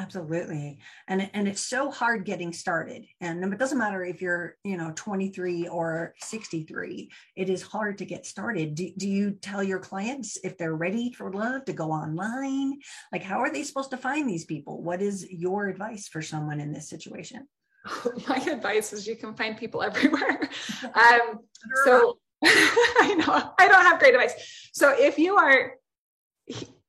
Absolutely. 0.00 0.78
And 1.08 1.30
and 1.34 1.46
it's 1.46 1.60
so 1.60 1.90
hard 1.90 2.24
getting 2.24 2.54
started. 2.54 3.04
And 3.20 3.44
it 3.52 3.58
doesn't 3.58 3.76
matter 3.76 4.02
if 4.02 4.22
you're, 4.22 4.56
you 4.64 4.78
know, 4.78 4.92
23 4.96 5.68
or 5.68 6.14
63. 6.20 7.10
It 7.36 7.50
is 7.50 7.60
hard 7.60 7.98
to 7.98 8.06
get 8.06 8.24
started. 8.24 8.74
Do, 8.74 8.90
do 8.96 9.06
you 9.06 9.32
tell 9.32 9.62
your 9.62 9.78
clients 9.78 10.38
if 10.42 10.56
they're 10.56 10.74
ready 10.74 11.12
for 11.12 11.30
love 11.30 11.66
to 11.66 11.74
go 11.74 11.90
online? 11.92 12.78
Like 13.12 13.22
how 13.22 13.40
are 13.40 13.52
they 13.52 13.62
supposed 13.62 13.90
to 13.90 13.98
find 13.98 14.26
these 14.28 14.46
people? 14.46 14.82
What 14.82 15.02
is 15.02 15.30
your 15.30 15.68
advice 15.68 16.08
for 16.08 16.22
someone 16.22 16.60
in 16.60 16.72
this 16.72 16.88
situation? 16.88 17.46
My 18.26 18.36
advice 18.36 18.94
is 18.94 19.06
you 19.06 19.16
can 19.16 19.34
find 19.34 19.56
people 19.56 19.82
everywhere. 19.82 20.48
Um, 20.82 21.40
so 21.84 22.18
I 22.42 23.14
know 23.18 23.52
I 23.58 23.68
don't 23.68 23.84
have 23.84 23.98
great 23.98 24.14
advice. 24.14 24.70
So 24.72 24.94
if 24.96 25.18
you 25.18 25.36
are 25.36 25.74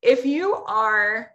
if 0.01 0.25
you 0.25 0.55
are 0.55 1.31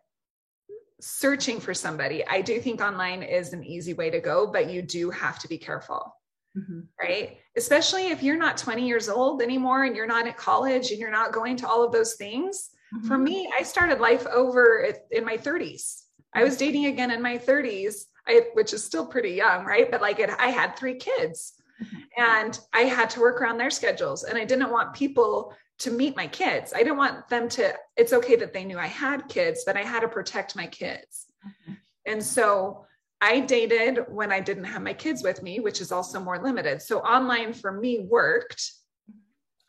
searching 1.00 1.61
for 1.61 1.74
somebody, 1.74 2.26
I 2.26 2.40
do 2.40 2.61
think 2.61 2.80
online 2.80 3.22
is 3.22 3.52
an 3.52 3.64
easy 3.64 3.94
way 3.94 4.11
to 4.11 4.20
go, 4.20 4.46
but 4.46 4.70
you 4.70 4.82
do 4.82 5.11
have 5.11 5.38
to 5.40 5.48
be 5.48 5.59
careful. 5.59 6.12
mm-hmm. 6.56 6.80
right? 7.00 7.38
Especially 7.56 8.09
if 8.09 8.22
you're 8.22 8.38
not 8.38 8.56
20 8.56 8.87
years 8.87 9.09
old 9.09 9.42
anymore 9.42 9.85
and 9.85 9.94
you're 9.96 10.06
not 10.06 10.26
at 10.26 10.37
college 10.37 10.90
and 10.90 10.98
you're 10.98 11.11
not 11.11 11.32
going 11.32 11.56
to 11.56 11.68
all 11.68 11.85
of 11.85 11.92
those 11.92 12.14
things. 12.14 12.70
Mm-hmm. 12.94 13.09
For 13.09 13.18
me, 13.18 13.50
I 13.59 13.62
started 13.62 14.00
life 14.00 14.26
over 14.26 14.88
in 15.11 15.24
my 15.24 15.37
30s. 15.37 16.02
I 16.35 16.44
was 16.44 16.56
dating 16.56 16.87
again 16.87 17.11
in 17.11 17.22
my 17.22 17.38
30s, 17.38 18.04
I, 18.26 18.42
which 18.54 18.72
is 18.72 18.85
still 18.85 19.06
pretty 19.06 19.30
young, 19.30 19.64
right? 19.64 19.90
But 19.90 20.02
like 20.02 20.18
it, 20.18 20.30
I 20.38 20.48
had 20.48 20.76
three 20.76 20.96
kids 20.96 21.54
mm-hmm. 21.82 21.96
and 22.16 22.59
I 22.72 22.82
had 22.82 23.11
to 23.11 23.20
work 23.20 23.40
around 23.40 23.59
their 23.59 23.70
schedules. 23.70 24.24
And 24.24 24.37
I 24.38 24.44
didn't 24.44 24.70
want 24.70 24.94
people 24.94 25.54
to 25.78 25.90
meet 25.90 26.16
my 26.16 26.26
kids. 26.26 26.72
I 26.74 26.78
didn't 26.78 26.96
want 26.96 27.28
them 27.28 27.48
to, 27.50 27.74
it's 27.96 28.12
okay 28.12 28.36
that 28.36 28.52
they 28.52 28.64
knew 28.64 28.78
I 28.78 28.86
had 28.86 29.28
kids, 29.28 29.64
but 29.66 29.76
I 29.76 29.82
had 29.82 30.00
to 30.00 30.08
protect 30.08 30.56
my 30.56 30.66
kids. 30.66 31.26
Mm-hmm. 31.46 31.74
And 32.06 32.22
so 32.22 32.86
I 33.20 33.40
dated 33.40 34.04
when 34.08 34.32
I 34.32 34.40
didn't 34.40 34.64
have 34.64 34.82
my 34.82 34.94
kids 34.94 35.22
with 35.22 35.42
me, 35.42 35.60
which 35.60 35.80
is 35.80 35.92
also 35.92 36.20
more 36.20 36.42
limited. 36.42 36.82
So 36.82 37.00
online 37.00 37.52
for 37.52 37.72
me 37.72 38.06
worked. 38.08 38.72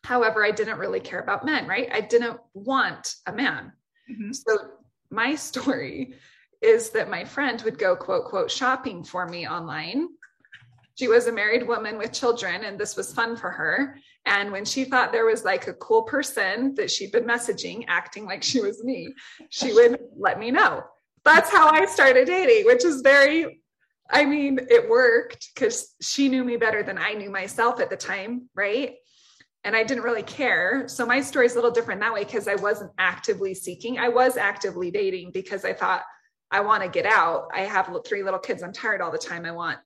However, 0.03 0.45
I 0.45 0.51
didn't 0.51 0.79
really 0.79 0.99
care 0.99 1.19
about 1.19 1.45
men, 1.45 1.67
right? 1.67 1.89
I 1.91 2.01
didn't 2.01 2.39
want 2.53 3.15
a 3.25 3.33
man. 3.33 3.73
Mm-hmm. 4.09 4.31
So 4.31 4.57
my 5.09 5.35
story 5.49 6.13
is 6.61 6.89
that 6.91 7.09
my 7.09 7.23
friend 7.23 7.61
would 7.63 7.77
go 7.77 7.95
quote 7.95 8.25
quote 8.25 8.49
shopping 8.49 9.03
for 9.03 9.27
me 9.27 9.47
online. 9.47 10.07
She 10.97 11.07
was 11.07 11.27
a 11.27 11.31
married 11.31 11.67
woman 11.67 11.97
with 11.97 12.11
children 12.11 12.63
and 12.63 12.79
this 12.79 12.95
was 12.95 13.13
fun 13.13 13.35
for 13.35 13.51
her. 13.51 13.99
And 14.25 14.51
when 14.51 14.65
she 14.65 14.83
thought 14.83 15.11
there 15.11 15.27
was 15.27 15.45
like 15.45 15.67
a 15.67 15.73
cool 15.73 16.01
person 16.01 16.73
that 16.73 16.89
she'd 16.89 17.11
been 17.11 17.23
messaging, 17.23 17.85
acting 17.87 18.25
like 18.25 18.41
she 18.41 18.61
was 18.61 18.83
me, 18.83 19.13
she 19.49 19.73
would 19.73 19.99
let 20.17 20.39
me 20.39 20.49
know. 20.49 20.83
That's 21.23 21.51
how 21.51 21.69
I 21.69 21.85
started 21.85 22.25
dating, 22.25 22.65
which 22.65 22.83
is 22.83 23.01
very, 23.01 23.61
I 24.09 24.25
mean, 24.25 24.59
it 24.69 24.89
worked 24.89 25.49
because 25.53 25.93
she 26.01 26.29
knew 26.29 26.43
me 26.43 26.57
better 26.57 26.81
than 26.81 26.97
I 26.97 27.13
knew 27.13 27.29
myself 27.29 27.79
at 27.79 27.91
the 27.91 27.97
time, 27.97 28.49
right? 28.55 28.95
And 29.63 29.75
I 29.75 29.83
didn't 29.83 30.03
really 30.03 30.23
care. 30.23 30.87
So 30.87 31.05
my 31.05 31.21
story 31.21 31.45
is 31.45 31.51
a 31.51 31.55
little 31.55 31.71
different 31.71 32.01
that 32.01 32.13
way 32.13 32.23
because 32.23 32.47
I 32.47 32.55
wasn't 32.55 32.91
actively 32.97 33.53
seeking. 33.53 33.99
I 33.99 34.09
was 34.09 34.35
actively 34.35 34.89
dating 34.89 35.31
because 35.31 35.63
I 35.63 35.73
thought, 35.73 36.03
I 36.49 36.61
want 36.61 36.81
to 36.81 36.89
get 36.89 37.05
out. 37.05 37.49
I 37.53 37.61
have 37.61 37.93
three 38.07 38.23
little 38.23 38.39
kids. 38.39 38.63
I'm 38.63 38.71
tired 38.71 39.01
all 39.01 39.11
the 39.11 39.17
time. 39.17 39.45
I 39.45 39.51
want 39.51 39.77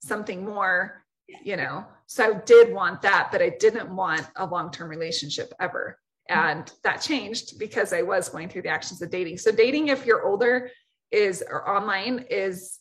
something 0.00 0.44
more, 0.44 1.04
you 1.44 1.56
know. 1.56 1.84
So 2.06 2.24
I 2.24 2.40
did 2.40 2.72
want 2.72 3.02
that, 3.02 3.28
but 3.30 3.42
I 3.42 3.50
didn't 3.60 3.94
want 3.94 4.26
a 4.36 4.46
long 4.46 4.70
term 4.70 4.88
relationship 4.88 5.52
ever. 5.60 5.98
Mm-hmm. 6.30 6.48
And 6.48 6.72
that 6.84 7.00
changed 7.00 7.58
because 7.58 7.92
I 7.92 8.02
was 8.02 8.28
going 8.28 8.48
through 8.48 8.62
the 8.62 8.68
actions 8.68 9.02
of 9.02 9.10
dating. 9.10 9.38
So 9.38 9.52
dating, 9.52 9.88
if 9.88 10.06
you're 10.06 10.26
older, 10.26 10.70
is 11.10 11.42
or 11.48 11.68
online 11.68 12.24
is 12.30 12.78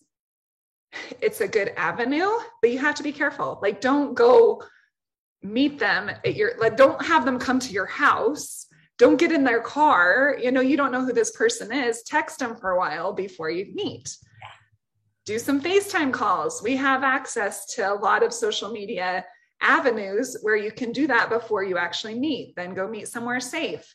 it's 1.22 1.42
a 1.42 1.48
good 1.48 1.74
avenue, 1.78 2.30
but 2.62 2.72
you 2.72 2.80
have 2.80 2.96
to 2.96 3.04
be 3.04 3.12
careful. 3.12 3.60
Like, 3.62 3.82
don't 3.82 4.14
go 4.14 4.62
meet 5.42 5.80
them 5.80 6.10
at 6.10 6.36
your 6.36 6.52
like 6.60 6.76
don't 6.76 7.04
have 7.04 7.24
them 7.24 7.40
come 7.40 7.60
to 7.60 7.72
your 7.72 7.86
house 7.86 8.66
don't 8.98 9.18
get 9.18 9.32
in 9.32 9.46
their 9.46 9.62
car 9.62 10.38
you 10.42 10.52
know 10.52 10.60
you 10.60 10.76
don't 10.76 10.92
know 10.92 11.04
who 11.06 11.14
this 11.14 11.32
person 11.32 11.72
is 11.72 12.04
text 12.04 12.40
them 12.40 12.58
for 12.58 12.72
a 12.72 12.78
while 12.78 13.14
before 13.14 13.50
you 13.50 13.72
meet 13.74 14.18
do 15.30 15.38
some 15.38 15.62
facetime 15.62 16.12
calls 16.12 16.64
we 16.64 16.76
have 16.76 17.04
access 17.04 17.68
to 17.68 17.84
a 17.84 17.94
lot 17.94 18.24
of 18.24 18.34
social 18.34 18.72
media 18.72 19.24
avenues 19.62 20.36
where 20.42 20.56
you 20.56 20.72
can 20.72 20.92
do 20.92 21.06
that 21.06 21.30
before 21.30 21.64
you 21.64 21.78
actually 21.78 22.18
meet 22.18 22.56
then 22.56 22.74
go 22.74 22.88
meet 22.88 23.08
somewhere 23.08 23.40
safe 23.40 23.94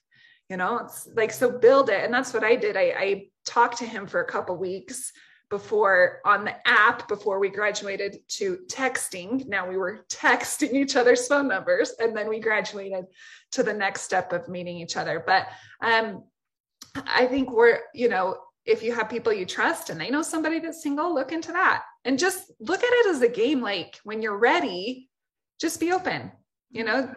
you 0.48 0.56
know 0.56 0.78
it's 0.78 1.08
like 1.16 1.32
so 1.32 1.50
build 1.50 1.90
it 1.90 2.04
and 2.04 2.14
that's 2.14 2.32
what 2.32 2.44
i 2.44 2.54
did 2.54 2.76
i, 2.76 2.94
I 2.96 3.26
talked 3.44 3.78
to 3.78 3.84
him 3.84 4.06
for 4.06 4.20
a 4.20 4.28
couple 4.28 4.56
weeks 4.56 5.10
before 5.50 6.20
on 6.24 6.44
the 6.44 6.54
app 6.68 7.08
before 7.08 7.40
we 7.40 7.48
graduated 7.48 8.16
to 8.26 8.58
texting. 8.66 9.46
Now 9.46 9.68
we 9.68 9.76
were 9.76 10.00
texting 10.08 10.72
each 10.72 10.96
other's 10.96 11.28
phone 11.28 11.46
numbers, 11.48 11.92
and 12.00 12.16
then 12.16 12.30
we 12.30 12.40
graduated 12.40 13.04
to 13.52 13.62
the 13.62 13.74
next 13.74 14.00
step 14.00 14.32
of 14.32 14.48
meeting 14.48 14.78
each 14.78 14.96
other. 14.96 15.22
But 15.24 15.46
um, 15.82 16.24
I 17.06 17.26
think 17.26 17.52
we're, 17.52 17.80
you 17.92 18.08
know, 18.08 18.38
if 18.64 18.82
you 18.82 18.94
have 18.94 19.10
people 19.10 19.32
you 19.32 19.44
trust 19.44 19.90
and 19.90 20.00
they 20.00 20.10
know 20.10 20.22
somebody 20.22 20.58
that's 20.58 20.82
single, 20.82 21.14
look 21.14 21.32
into 21.32 21.52
that 21.52 21.82
and 22.04 22.18
just 22.18 22.50
look 22.60 22.82
at 22.82 22.92
it 22.92 23.06
as 23.08 23.22
a 23.22 23.28
game. 23.28 23.60
Like 23.60 24.00
when 24.04 24.22
you're 24.22 24.38
ready, 24.38 25.10
just 25.60 25.80
be 25.80 25.92
open. 25.92 26.32
You 26.70 26.84
know, 26.84 27.12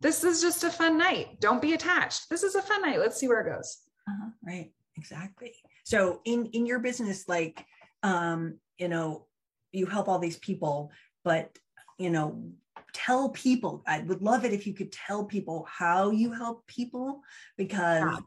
this 0.00 0.24
is 0.24 0.40
just 0.40 0.64
a 0.64 0.70
fun 0.70 0.98
night. 0.98 1.40
Don't 1.40 1.62
be 1.62 1.72
attached. 1.74 2.28
This 2.30 2.42
is 2.42 2.54
a 2.54 2.62
fun 2.62 2.82
night. 2.82 2.98
Let's 2.98 3.18
see 3.18 3.28
where 3.28 3.40
it 3.40 3.54
goes. 3.54 3.78
Uh-huh, 4.08 4.30
right. 4.44 4.72
Exactly. 4.96 5.54
So 5.84 6.20
in 6.24 6.46
in 6.46 6.66
your 6.66 6.80
business, 6.80 7.28
like 7.28 7.64
um, 8.02 8.58
you 8.76 8.88
know, 8.88 9.26
you 9.72 9.86
help 9.86 10.08
all 10.08 10.18
these 10.18 10.38
people, 10.38 10.90
but 11.24 11.56
you 11.98 12.10
know, 12.10 12.50
tell 12.92 13.28
people. 13.28 13.82
I 13.86 14.00
would 14.00 14.22
love 14.22 14.44
it 14.44 14.52
if 14.52 14.66
you 14.66 14.74
could 14.74 14.90
tell 14.90 15.24
people 15.24 15.66
how 15.70 16.10
you 16.10 16.32
help 16.32 16.66
people 16.66 17.22
because. 17.56 18.18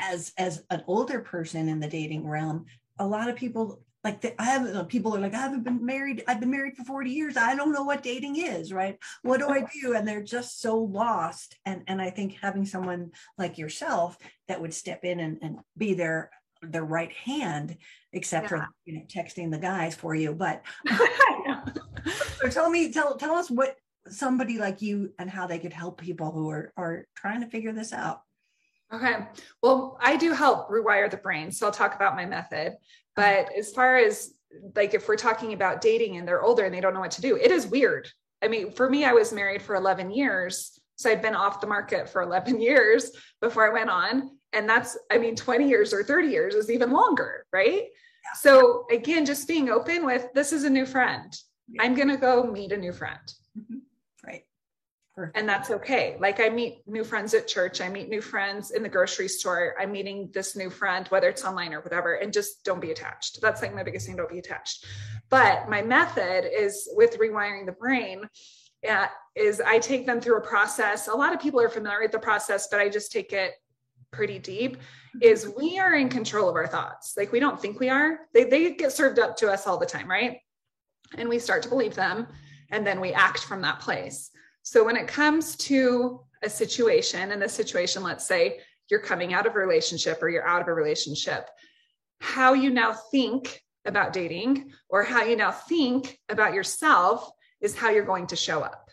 As 0.00 0.32
as 0.38 0.62
an 0.70 0.82
older 0.86 1.20
person 1.20 1.68
in 1.68 1.80
the 1.80 1.88
dating 1.88 2.26
realm, 2.26 2.66
a 2.98 3.06
lot 3.06 3.28
of 3.28 3.36
people 3.36 3.82
like 4.02 4.22
the, 4.22 4.40
I 4.40 4.46
have 4.46 4.74
uh, 4.74 4.84
people 4.84 5.14
are 5.14 5.20
like, 5.20 5.34
I 5.34 5.40
haven't 5.40 5.64
been 5.64 5.84
married. 5.84 6.24
I've 6.26 6.40
been 6.40 6.50
married 6.50 6.76
for 6.76 6.84
40 6.84 7.10
years. 7.10 7.36
I 7.36 7.54
don't 7.54 7.72
know 7.72 7.82
what 7.82 8.02
dating 8.02 8.36
is, 8.36 8.72
right? 8.72 8.98
What 9.22 9.40
do 9.40 9.48
I 9.48 9.66
do? 9.82 9.94
And 9.94 10.08
they're 10.08 10.22
just 10.22 10.60
so 10.60 10.78
lost. 10.78 11.56
And 11.66 11.82
and 11.86 12.00
I 12.00 12.10
think 12.10 12.38
having 12.40 12.64
someone 12.64 13.10
like 13.36 13.58
yourself 13.58 14.16
that 14.48 14.60
would 14.60 14.72
step 14.72 15.04
in 15.04 15.20
and, 15.20 15.38
and 15.42 15.58
be 15.76 15.94
their 15.94 16.30
their 16.62 16.84
right 16.84 17.12
hand, 17.12 17.76
except 18.12 18.44
yeah. 18.44 18.48
for 18.48 18.68
you 18.86 18.94
know 18.94 19.02
texting 19.06 19.50
the 19.50 19.58
guys 19.58 19.94
for 19.94 20.14
you. 20.14 20.32
But 20.32 20.62
so 22.40 22.48
tell 22.50 22.70
me, 22.70 22.92
tell 22.92 23.16
tell 23.16 23.34
us 23.34 23.50
what 23.50 23.76
somebody 24.08 24.58
like 24.58 24.80
you 24.80 25.12
and 25.18 25.28
how 25.28 25.46
they 25.46 25.58
could 25.58 25.74
help 25.74 26.00
people 26.00 26.30
who 26.30 26.48
are 26.48 26.72
are 26.76 27.06
trying 27.14 27.42
to 27.42 27.46
figure 27.48 27.72
this 27.72 27.92
out. 27.92 28.22
Okay. 28.92 29.18
Well, 29.62 29.98
I 30.00 30.16
do 30.16 30.32
help 30.32 30.68
rewire 30.68 31.10
the 31.10 31.16
brain. 31.16 31.52
So 31.52 31.66
I'll 31.66 31.72
talk 31.72 31.94
about 31.94 32.16
my 32.16 32.26
method. 32.26 32.76
But 33.14 33.50
as 33.56 33.72
far 33.72 33.96
as 33.96 34.34
like 34.74 34.94
if 34.94 35.06
we're 35.06 35.16
talking 35.16 35.52
about 35.52 35.80
dating 35.80 36.16
and 36.16 36.26
they're 36.26 36.42
older 36.42 36.64
and 36.64 36.74
they 36.74 36.80
don't 36.80 36.94
know 36.94 37.00
what 37.00 37.12
to 37.12 37.22
do, 37.22 37.36
it 37.36 37.50
is 37.50 37.66
weird. 37.66 38.08
I 38.42 38.48
mean, 38.48 38.72
for 38.72 38.88
me, 38.88 39.04
I 39.04 39.12
was 39.12 39.32
married 39.32 39.62
for 39.62 39.74
11 39.74 40.10
years. 40.10 40.80
So 40.96 41.10
I'd 41.10 41.22
been 41.22 41.34
off 41.34 41.60
the 41.60 41.66
market 41.66 42.08
for 42.08 42.22
11 42.22 42.60
years 42.60 43.12
before 43.40 43.68
I 43.68 43.72
went 43.72 43.90
on. 43.90 44.30
And 44.52 44.68
that's, 44.68 44.98
I 45.10 45.18
mean, 45.18 45.36
20 45.36 45.68
years 45.68 45.94
or 45.94 46.02
30 46.02 46.28
years 46.28 46.54
is 46.54 46.70
even 46.70 46.90
longer, 46.90 47.46
right? 47.52 47.82
Yeah. 47.82 48.32
So 48.40 48.86
again, 48.90 49.24
just 49.24 49.46
being 49.46 49.70
open 49.70 50.04
with 50.04 50.26
this 50.34 50.52
is 50.52 50.64
a 50.64 50.70
new 50.70 50.84
friend. 50.84 51.32
Yeah. 51.68 51.82
I'm 51.82 51.94
going 51.94 52.08
to 52.08 52.16
go 52.16 52.42
meet 52.42 52.72
a 52.72 52.76
new 52.76 52.92
friend. 52.92 53.20
Mm-hmm. 53.56 53.78
Perfect. 55.20 55.36
And 55.36 55.46
that's 55.46 55.70
okay. 55.70 56.16
Like 56.18 56.40
I 56.40 56.48
meet 56.48 56.82
new 56.86 57.04
friends 57.04 57.34
at 57.34 57.46
church, 57.46 57.82
I 57.82 57.90
meet 57.90 58.08
new 58.08 58.22
friends 58.22 58.70
in 58.70 58.82
the 58.82 58.88
grocery 58.88 59.28
store. 59.28 59.74
I'm 59.78 59.92
meeting 59.92 60.30
this 60.32 60.56
new 60.56 60.70
friend, 60.70 61.06
whether 61.08 61.28
it's 61.28 61.44
online 61.44 61.74
or 61.74 61.80
whatever, 61.82 62.14
and 62.14 62.32
just 62.32 62.64
don't 62.64 62.80
be 62.80 62.90
attached. 62.90 63.42
That's 63.42 63.60
like 63.60 63.74
my 63.74 63.82
biggest 63.82 64.06
thing 64.06 64.16
don't 64.16 64.30
be 64.30 64.38
attached. 64.38 64.86
But 65.28 65.68
my 65.68 65.82
method 65.82 66.50
is 66.50 66.88
with 66.94 67.18
rewiring 67.18 67.66
the 67.66 67.72
brain. 67.72 68.22
Uh, 68.88 69.08
is 69.36 69.60
I 69.60 69.78
take 69.78 70.06
them 70.06 70.22
through 70.22 70.38
a 70.38 70.40
process. 70.40 71.08
A 71.08 71.12
lot 71.12 71.34
of 71.34 71.40
people 71.40 71.60
are 71.60 71.68
familiar 71.68 72.00
with 72.00 72.12
the 72.12 72.18
process, 72.18 72.68
but 72.70 72.80
I 72.80 72.88
just 72.88 73.12
take 73.12 73.34
it 73.34 73.52
pretty 74.10 74.38
deep 74.38 74.78
is 75.20 75.44
mm-hmm. 75.44 75.60
we 75.60 75.78
are 75.78 75.94
in 75.94 76.08
control 76.08 76.48
of 76.48 76.56
our 76.56 76.66
thoughts. 76.66 77.12
Like 77.14 77.30
we 77.30 77.40
don't 77.40 77.60
think 77.60 77.78
we 77.78 77.90
are. 77.90 78.20
They 78.32 78.44
they 78.44 78.72
get 78.72 78.92
served 78.92 79.18
up 79.18 79.36
to 79.36 79.50
us 79.50 79.66
all 79.66 79.76
the 79.76 79.84
time, 79.84 80.08
right? 80.08 80.38
And 81.18 81.28
we 81.28 81.38
start 81.38 81.62
to 81.64 81.68
believe 81.68 81.94
them 81.94 82.26
and 82.70 82.86
then 82.86 83.00
we 83.00 83.12
act 83.12 83.40
from 83.40 83.60
that 83.62 83.80
place. 83.80 84.30
So 84.62 84.84
when 84.84 84.96
it 84.96 85.08
comes 85.08 85.56
to 85.56 86.20
a 86.42 86.50
situation, 86.50 87.32
and 87.32 87.40
the 87.40 87.48
situation, 87.48 88.02
let's 88.02 88.26
say 88.26 88.60
you're 88.90 89.00
coming 89.00 89.34
out 89.34 89.46
of 89.46 89.54
a 89.54 89.58
relationship 89.58 90.22
or 90.22 90.28
you're 90.28 90.46
out 90.46 90.62
of 90.62 90.68
a 90.68 90.74
relationship, 90.74 91.48
how 92.20 92.52
you 92.52 92.70
now 92.70 92.92
think 92.92 93.62
about 93.86 94.12
dating 94.12 94.72
or 94.88 95.02
how 95.02 95.24
you 95.24 95.36
now 95.36 95.50
think 95.50 96.18
about 96.28 96.54
yourself 96.54 97.30
is 97.60 97.76
how 97.76 97.90
you're 97.90 98.04
going 98.04 98.26
to 98.26 98.36
show 98.36 98.60
up. 98.60 98.90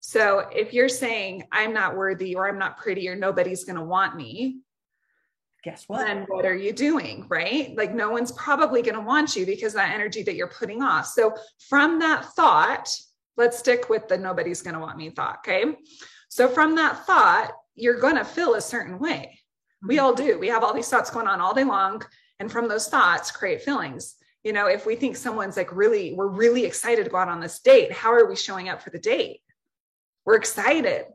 So 0.00 0.40
if 0.52 0.72
you're 0.72 0.88
saying, 0.88 1.44
I'm 1.52 1.72
not 1.72 1.96
worthy 1.96 2.34
or 2.34 2.48
I'm 2.48 2.58
not 2.58 2.78
pretty 2.78 3.08
or 3.08 3.14
nobody's 3.14 3.64
going 3.64 3.76
to 3.76 3.84
want 3.84 4.16
me, 4.16 4.60
guess 5.62 5.84
what? 5.86 6.04
Then 6.04 6.24
what 6.28 6.44
are 6.44 6.56
you 6.56 6.72
doing? 6.72 7.26
Right? 7.28 7.76
Like 7.76 7.94
no 7.94 8.10
one's 8.10 8.32
probably 8.32 8.82
going 8.82 8.96
to 8.96 9.00
want 9.00 9.36
you 9.36 9.46
because 9.46 9.74
that 9.74 9.94
energy 9.94 10.22
that 10.24 10.34
you're 10.34 10.48
putting 10.48 10.82
off. 10.82 11.06
So 11.06 11.34
from 11.68 12.00
that 12.00 12.24
thought, 12.34 12.88
let's 13.36 13.58
stick 13.58 13.88
with 13.88 14.08
the 14.08 14.18
nobody's 14.18 14.62
going 14.62 14.74
to 14.74 14.80
want 14.80 14.98
me 14.98 15.10
thought. 15.10 15.38
Okay. 15.38 15.76
So 16.28 16.48
from 16.48 16.74
that 16.76 17.06
thought, 17.06 17.52
you're 17.74 18.00
going 18.00 18.16
to 18.16 18.24
feel 18.24 18.54
a 18.54 18.60
certain 18.60 18.98
way. 18.98 19.38
We 19.82 19.96
mm-hmm. 19.96 20.04
all 20.04 20.14
do. 20.14 20.38
We 20.38 20.48
have 20.48 20.62
all 20.62 20.74
these 20.74 20.88
thoughts 20.88 21.10
going 21.10 21.26
on 21.26 21.40
all 21.40 21.54
day 21.54 21.64
long. 21.64 22.02
And 22.38 22.50
from 22.50 22.68
those 22.68 22.88
thoughts, 22.88 23.30
create 23.30 23.62
feelings. 23.62 24.16
You 24.44 24.52
know, 24.52 24.66
if 24.66 24.86
we 24.86 24.96
think 24.96 25.16
someone's 25.16 25.56
like 25.56 25.74
really, 25.74 26.14
we're 26.14 26.28
really 26.28 26.64
excited 26.64 27.04
to 27.04 27.10
go 27.10 27.18
out 27.18 27.28
on 27.28 27.40
this 27.40 27.60
date, 27.60 27.92
how 27.92 28.12
are 28.12 28.28
we 28.28 28.34
showing 28.34 28.68
up 28.68 28.82
for 28.82 28.90
the 28.90 28.98
date? 28.98 29.40
We're 30.24 30.36
excited. 30.36 31.06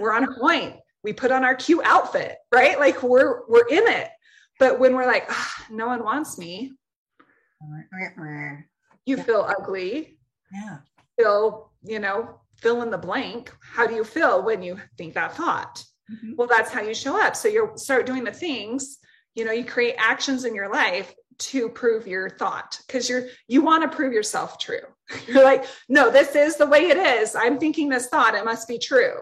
We're 0.00 0.12
on 0.12 0.34
point. 0.34 0.76
We 1.02 1.12
put 1.12 1.30
on 1.30 1.44
our 1.44 1.54
cute 1.54 1.84
outfit, 1.84 2.36
right? 2.52 2.78
Like 2.78 3.02
we're 3.02 3.46
we're 3.46 3.66
in 3.68 3.86
it. 3.86 4.08
But 4.58 4.78
when 4.78 4.94
we're 4.94 5.06
like, 5.06 5.26
oh, 5.28 5.52
no 5.70 5.86
one 5.86 6.02
wants 6.04 6.38
me, 6.38 6.72
you 9.04 9.16
feel 9.18 9.46
ugly. 9.58 10.18
Yeah. 10.52 10.78
Feel, 11.16 11.70
you 11.82 11.98
know, 11.98 12.40
fill 12.56 12.82
in 12.82 12.90
the 12.90 12.98
blank. 12.98 13.52
How 13.62 13.86
do 13.86 13.94
you 13.94 14.04
feel 14.04 14.42
when 14.42 14.62
you 14.62 14.78
think 14.96 15.14
that 15.14 15.36
thought? 15.36 15.84
Mm-hmm. 16.10 16.32
Well, 16.36 16.48
that's 16.48 16.70
how 16.70 16.82
you 16.82 16.94
show 16.94 17.20
up. 17.20 17.36
So 17.36 17.48
you 17.48 17.72
start 17.76 18.06
doing 18.06 18.24
the 18.24 18.32
things, 18.32 18.98
you 19.34 19.44
know, 19.44 19.52
you 19.52 19.64
create 19.64 19.94
actions 19.98 20.44
in 20.44 20.54
your 20.54 20.72
life 20.72 21.14
to 21.36 21.68
prove 21.68 22.06
your 22.06 22.30
thought 22.30 22.78
because 22.86 23.08
you're 23.08 23.24
you 23.48 23.62
want 23.62 23.82
to 23.82 23.94
prove 23.94 24.12
yourself 24.12 24.58
true. 24.58 24.78
You're 25.26 25.44
like, 25.44 25.66
no, 25.88 26.10
this 26.10 26.34
is 26.34 26.56
the 26.56 26.66
way 26.66 26.88
it 26.88 26.96
is. 26.96 27.34
I'm 27.34 27.58
thinking 27.58 27.90
this 27.90 28.08
thought, 28.08 28.34
it 28.34 28.44
must 28.44 28.66
be 28.66 28.78
true. 28.78 29.16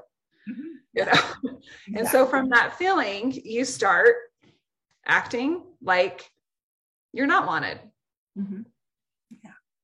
Mm-hmm. 0.48 0.68
You 0.92 1.04
know? 1.06 1.10
Exactly. 1.12 1.50
And 1.96 2.06
so 2.06 2.26
from 2.26 2.48
that 2.50 2.76
feeling, 2.78 3.32
you 3.32 3.64
start 3.64 4.14
acting 5.04 5.62
like 5.82 6.30
you're 7.12 7.26
not 7.26 7.46
wanted. 7.46 7.80
Mm-hmm. 8.38 8.62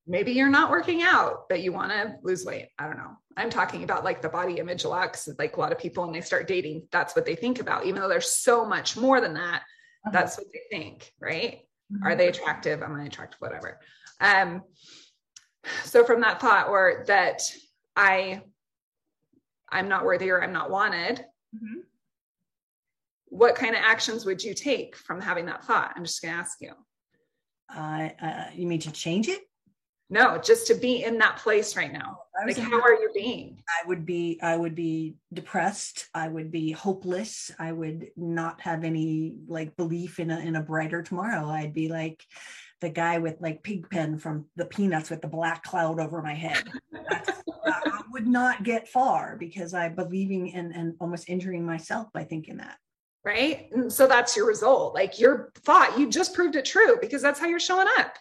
Maybe 0.09 0.31
you're 0.31 0.49
not 0.49 0.71
working 0.71 1.03
out, 1.03 1.47
but 1.49 1.61
you 1.61 1.71
want 1.71 1.91
to 1.91 2.15
lose 2.23 2.43
weight. 2.43 2.69
I 2.79 2.87
don't 2.87 2.97
know. 2.97 3.15
I'm 3.37 3.51
talking 3.51 3.83
about 3.83 4.03
like 4.03 4.23
the 4.23 4.29
body 4.29 4.55
image 4.57 4.83
lux. 4.83 5.29
Like 5.37 5.55
a 5.55 5.59
lot 5.59 5.71
of 5.71 5.77
people 5.77 6.03
when 6.03 6.11
they 6.11 6.21
start 6.21 6.47
dating, 6.47 6.87
that's 6.91 7.15
what 7.15 7.27
they 7.27 7.35
think 7.35 7.59
about, 7.59 7.85
even 7.85 8.01
though 8.01 8.09
there's 8.09 8.31
so 8.31 8.65
much 8.65 8.97
more 8.97 9.21
than 9.21 9.35
that. 9.35 9.61
Uh-huh. 9.61 10.09
That's 10.11 10.35
what 10.35 10.47
they 10.51 10.75
think, 10.75 11.13
right? 11.21 11.59
Mm-hmm. 11.93 12.07
Are 12.07 12.15
they 12.15 12.27
attractive? 12.27 12.81
Am 12.81 12.95
I 12.95 13.05
attractive? 13.05 13.39
Whatever. 13.39 13.79
Um, 14.19 14.63
so 15.83 16.03
from 16.03 16.21
that 16.21 16.41
thought 16.41 16.69
or 16.69 17.03
that 17.05 17.43
I 17.95 18.41
I'm 19.71 19.89
not 19.89 20.05
worthy 20.05 20.31
or 20.31 20.41
I'm 20.43 20.53
not 20.53 20.71
wanted, 20.71 21.23
mm-hmm. 21.55 21.81
what 23.25 23.53
kind 23.53 23.75
of 23.75 23.81
actions 23.83 24.25
would 24.25 24.43
you 24.43 24.55
take 24.55 24.95
from 24.95 25.21
having 25.21 25.45
that 25.45 25.63
thought? 25.65 25.93
I'm 25.95 26.03
just 26.03 26.19
going 26.23 26.33
to 26.33 26.39
ask 26.39 26.57
you. 26.61 26.73
Uh, 27.71 28.09
uh, 28.19 28.45
you 28.55 28.65
mean 28.65 28.79
to 28.79 28.91
change 28.91 29.27
it? 29.27 29.41
No, 30.11 30.39
just 30.39 30.65
to 30.67 30.73
be 30.73 31.03
in 31.03 31.19
that 31.19 31.37
place 31.37 31.75
right 31.75 31.93
now. 31.93 32.21
Like, 32.43 32.57
how 32.57 32.81
are 32.81 32.93
you 32.93 33.11
being? 33.13 33.61
I 33.67 33.87
would 33.87 34.05
be, 34.05 34.39
I 34.41 34.55
would 34.57 34.73
be 34.73 35.15
depressed. 35.31 36.07
I 36.15 36.27
would 36.27 36.51
be 36.51 36.71
hopeless. 36.71 37.51
I 37.59 37.71
would 37.73 38.09
not 38.17 38.59
have 38.61 38.83
any 38.83 39.35
like 39.47 39.75
belief 39.75 40.19
in 40.19 40.31
a 40.31 40.39
in 40.39 40.55
a 40.55 40.63
brighter 40.63 41.03
tomorrow. 41.03 41.47
I'd 41.47 41.73
be 41.73 41.89
like 41.89 42.23
the 42.81 42.89
guy 42.89 43.19
with 43.19 43.35
like 43.39 43.61
Pigpen 43.61 44.17
from 44.17 44.45
the 44.55 44.65
Peanuts 44.65 45.11
with 45.11 45.21
the 45.21 45.27
black 45.27 45.63
cloud 45.63 45.99
over 45.99 46.23
my 46.23 46.33
head. 46.33 46.63
I 46.95 48.01
would 48.11 48.27
not 48.27 48.63
get 48.63 48.87
far 48.87 49.35
because 49.37 49.75
I'm 49.75 49.93
believing 49.93 50.55
and 50.55 50.73
and 50.73 50.95
almost 50.99 51.29
injuring 51.29 51.65
myself 51.65 52.07
by 52.13 52.23
thinking 52.23 52.57
that 52.57 52.77
right? 53.25 53.69
And 53.73 53.91
so 53.91 54.07
that's 54.07 54.35
your 54.35 54.47
result. 54.47 54.95
Like 54.95 55.19
your 55.19 55.51
thought, 55.63 55.99
you 55.99 56.09
just 56.09 56.33
proved 56.33 56.55
it 56.55 56.65
true 56.65 56.97
because 57.01 57.21
that's 57.21 57.39
how 57.39 57.47
you're 57.47 57.59
showing 57.59 57.87
up. 57.99 58.15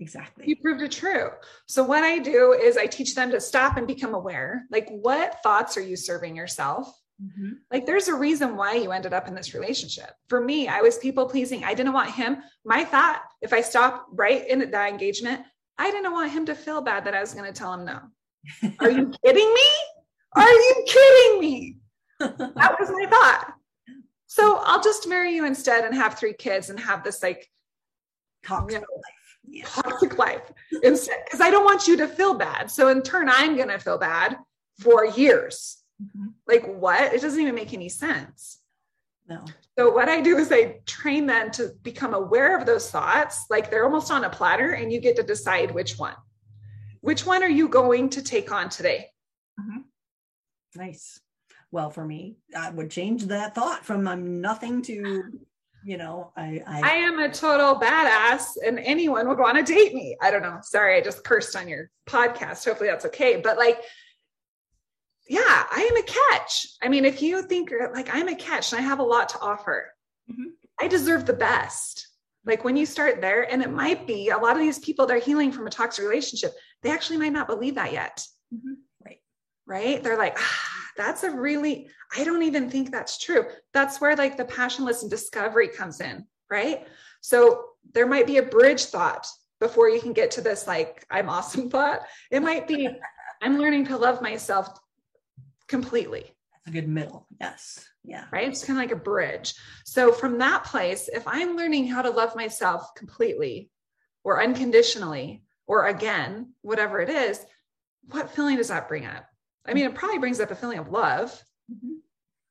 Exactly. 0.00 0.44
You 0.46 0.56
proved 0.56 0.82
it 0.82 0.92
true. 0.92 1.30
So 1.66 1.82
what 1.82 2.04
I 2.04 2.18
do 2.18 2.52
is 2.52 2.76
I 2.76 2.86
teach 2.86 3.14
them 3.14 3.30
to 3.32 3.40
stop 3.40 3.76
and 3.76 3.86
become 3.86 4.14
aware. 4.14 4.64
Like 4.70 4.88
what 4.90 5.42
thoughts 5.42 5.76
are 5.76 5.82
you 5.82 5.96
serving 5.96 6.36
yourself? 6.36 6.88
Mm-hmm. 7.22 7.54
Like 7.72 7.84
there's 7.84 8.06
a 8.06 8.14
reason 8.14 8.56
why 8.56 8.74
you 8.74 8.92
ended 8.92 9.12
up 9.12 9.26
in 9.26 9.34
this 9.34 9.54
relationship. 9.54 10.10
For 10.28 10.40
me, 10.40 10.68
I 10.68 10.82
was 10.82 10.98
people 10.98 11.26
pleasing. 11.26 11.64
I 11.64 11.74
didn't 11.74 11.92
want 11.92 12.10
him. 12.10 12.38
My 12.64 12.84
thought, 12.84 13.22
if 13.42 13.52
I 13.52 13.60
stop 13.60 14.06
right 14.12 14.46
in 14.46 14.70
that 14.70 14.90
engagement, 14.90 15.42
I 15.78 15.90
didn't 15.90 16.12
want 16.12 16.30
him 16.30 16.46
to 16.46 16.54
feel 16.54 16.80
bad 16.80 17.04
that 17.04 17.14
I 17.14 17.20
was 17.20 17.34
going 17.34 17.52
to 17.52 17.58
tell 17.58 17.74
him 17.74 17.84
no. 17.84 18.00
Are 18.80 18.90
you 18.90 19.12
kidding 19.24 19.54
me? 19.54 19.68
Are 20.36 20.48
you 20.48 20.84
kidding 20.86 21.40
me? 21.40 21.76
That 22.20 22.76
was 22.80 22.90
my 22.90 23.06
thought. 23.08 23.52
So 24.26 24.60
I'll 24.64 24.82
just 24.82 25.08
marry 25.08 25.34
you 25.34 25.44
instead 25.44 25.84
and 25.84 25.94
have 25.94 26.18
three 26.18 26.32
kids 26.32 26.68
and 26.68 26.78
have 26.78 27.04
this 27.04 27.22
like 27.22 27.48
you 28.48 28.80
know. 28.80 28.84
Toxic 29.64 30.18
life 30.18 30.52
instead. 30.82 31.18
Because 31.24 31.40
I 31.40 31.50
don't 31.50 31.64
want 31.64 31.86
you 31.86 31.96
to 31.98 32.08
feel 32.08 32.34
bad. 32.34 32.70
So 32.70 32.88
in 32.88 33.02
turn, 33.02 33.28
I'm 33.28 33.56
gonna 33.56 33.78
feel 33.78 33.98
bad 33.98 34.36
for 34.80 35.04
years. 35.04 35.78
Mm-hmm. 36.02 36.28
Like 36.46 36.66
what? 36.66 37.12
It 37.12 37.20
doesn't 37.20 37.40
even 37.40 37.54
make 37.54 37.74
any 37.74 37.88
sense. 37.88 38.58
No. 39.28 39.44
So 39.78 39.90
what 39.90 40.08
I 40.08 40.20
do 40.20 40.38
is 40.38 40.50
I 40.50 40.80
train 40.86 41.26
them 41.26 41.50
to 41.52 41.72
become 41.82 42.14
aware 42.14 42.56
of 42.56 42.66
those 42.66 42.90
thoughts, 42.90 43.44
like 43.50 43.70
they're 43.70 43.84
almost 43.84 44.10
on 44.10 44.24
a 44.24 44.30
platter, 44.30 44.72
and 44.72 44.90
you 44.92 45.00
get 45.00 45.16
to 45.16 45.22
decide 45.22 45.70
which 45.70 45.98
one. 45.98 46.14
Which 47.00 47.26
one 47.26 47.42
are 47.42 47.48
you 47.48 47.68
going 47.68 48.08
to 48.10 48.22
take 48.22 48.50
on 48.50 48.70
today? 48.70 49.10
Mm-hmm. 49.60 49.80
Nice 50.76 51.20
well 51.70 51.90
for 51.90 52.04
me 52.04 52.36
i 52.56 52.70
would 52.70 52.90
change 52.90 53.24
that 53.26 53.54
thought 53.54 53.84
from 53.84 54.06
i'm 54.08 54.40
nothing 54.40 54.82
to 54.82 55.22
you 55.88 55.96
know 55.96 56.30
i 56.36 56.62
i, 56.66 56.80
I 56.82 56.94
am 56.96 57.18
a 57.18 57.32
total 57.32 57.74
badass 57.74 58.58
and 58.64 58.78
anyone 58.78 59.26
would 59.26 59.38
want 59.38 59.56
to 59.56 59.62
date 59.62 59.94
me. 59.94 60.18
I 60.20 60.30
don't 60.30 60.42
know. 60.42 60.58
Sorry 60.62 60.98
i 60.98 61.00
just 61.00 61.24
cursed 61.24 61.56
on 61.56 61.66
your 61.66 61.90
podcast. 62.06 62.66
Hopefully 62.66 62.90
that's 62.90 63.06
okay. 63.06 63.40
But 63.40 63.56
like 63.56 63.80
yeah 65.30 65.40
i 65.70 65.88
am 65.90 65.96
a 65.96 66.02
catch. 66.02 66.66
I 66.82 66.88
mean 66.88 67.06
if 67.06 67.22
you 67.22 67.42
think 67.42 67.72
like 67.94 68.14
i'm 68.14 68.28
a 68.28 68.34
catch 68.34 68.70
and 68.72 68.80
i 68.80 68.82
have 68.82 68.98
a 68.98 69.10
lot 69.14 69.30
to 69.30 69.40
offer 69.40 69.86
mm-hmm. 70.30 70.50
i 70.78 70.88
deserve 70.88 71.24
the 71.24 71.32
best. 71.32 72.06
Like 72.44 72.64
when 72.64 72.76
you 72.76 72.84
start 72.84 73.22
there 73.22 73.50
and 73.50 73.62
it 73.62 73.70
might 73.70 74.06
be 74.06 74.28
a 74.28 74.36
lot 74.36 74.56
of 74.56 74.60
these 74.60 74.78
people 74.80 75.06
they're 75.06 75.18
healing 75.18 75.50
from 75.50 75.66
a 75.66 75.70
toxic 75.70 76.04
relationship. 76.04 76.52
They 76.82 76.90
actually 76.90 77.16
might 77.16 77.32
not 77.32 77.48
believe 77.48 77.76
that 77.76 77.94
yet. 77.94 78.26
Mm-hmm. 78.54 78.74
right. 79.06 79.20
Right? 79.66 80.02
They're 80.02 80.18
like 80.18 80.36
ah, 80.38 80.87
that's 80.98 81.22
a 81.22 81.30
really 81.30 81.88
i 82.14 82.24
don't 82.24 82.42
even 82.42 82.68
think 82.68 82.90
that's 82.90 83.16
true. 83.18 83.46
That's 83.72 84.00
where 84.00 84.16
like 84.16 84.36
the 84.36 84.44
passion 84.44 84.84
list 84.84 85.02
and 85.02 85.10
discovery 85.10 85.68
comes 85.68 86.00
in 86.00 86.26
right? 86.50 86.86
So 87.20 87.64
there 87.92 88.06
might 88.06 88.26
be 88.26 88.38
a 88.38 88.42
bridge 88.42 88.86
thought 88.86 89.26
before 89.60 89.88
you 89.88 90.00
can 90.00 90.12
get 90.12 90.30
to 90.32 90.40
this 90.40 90.66
like 90.66 91.04
i'm 91.10 91.28
awesome 91.28 91.70
thought. 91.74 92.00
It 92.30 92.40
might 92.40 92.68
be 92.68 92.88
i'm 93.42 93.58
learning 93.58 93.86
to 93.86 93.96
love 93.96 94.22
myself 94.22 94.78
completely. 95.68 96.34
That's 96.52 96.68
a 96.68 96.80
good 96.80 96.88
middle. 96.88 97.26
Yes. 97.40 97.86
Yeah. 98.04 98.24
Right? 98.32 98.48
It's 98.48 98.64
kind 98.64 98.78
of 98.78 98.82
like 98.82 98.92
a 98.92 99.02
bridge. 99.02 99.54
So 99.84 100.12
from 100.12 100.38
that 100.38 100.64
place 100.64 101.08
if 101.12 101.26
i'm 101.26 101.56
learning 101.56 101.86
how 101.88 102.02
to 102.02 102.10
love 102.10 102.36
myself 102.36 102.94
completely 102.94 103.70
or 104.24 104.42
unconditionally 104.42 105.44
or 105.66 105.86
again 105.86 106.52
whatever 106.62 107.00
it 107.00 107.10
is 107.10 107.44
what 108.10 108.30
feeling 108.30 108.56
does 108.56 108.68
that 108.68 108.88
bring 108.88 109.04
up 109.04 109.26
I 109.68 109.74
mean, 109.74 109.84
it 109.84 109.94
probably 109.94 110.18
brings 110.18 110.40
up 110.40 110.50
a 110.50 110.54
feeling 110.54 110.78
of 110.78 110.88
love. 110.88 111.30
Mm-hmm. 111.70 111.94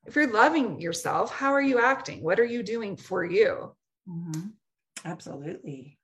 If 0.06 0.16
you're 0.16 0.32
loving 0.32 0.80
yourself, 0.80 1.34
how 1.34 1.52
are 1.52 1.62
you 1.62 1.80
acting? 1.80 2.24
What 2.24 2.40
are 2.40 2.46
you 2.46 2.64
doing 2.64 2.96
for 2.96 3.26
you? 3.26 3.76
Mm-hmm. 4.08 4.48
Absolutely. 5.04 5.98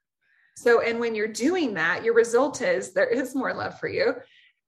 So, 0.56 0.82
and 0.82 1.00
when 1.00 1.16
you're 1.16 1.28
doing 1.28 1.76
that, 1.76 2.04
your 2.04 2.14
result 2.14 2.62
is 2.62 2.94
there 2.94 3.08
is 3.08 3.34
more 3.34 3.54
love 3.54 3.80
for 3.80 3.88
you, 3.88 4.16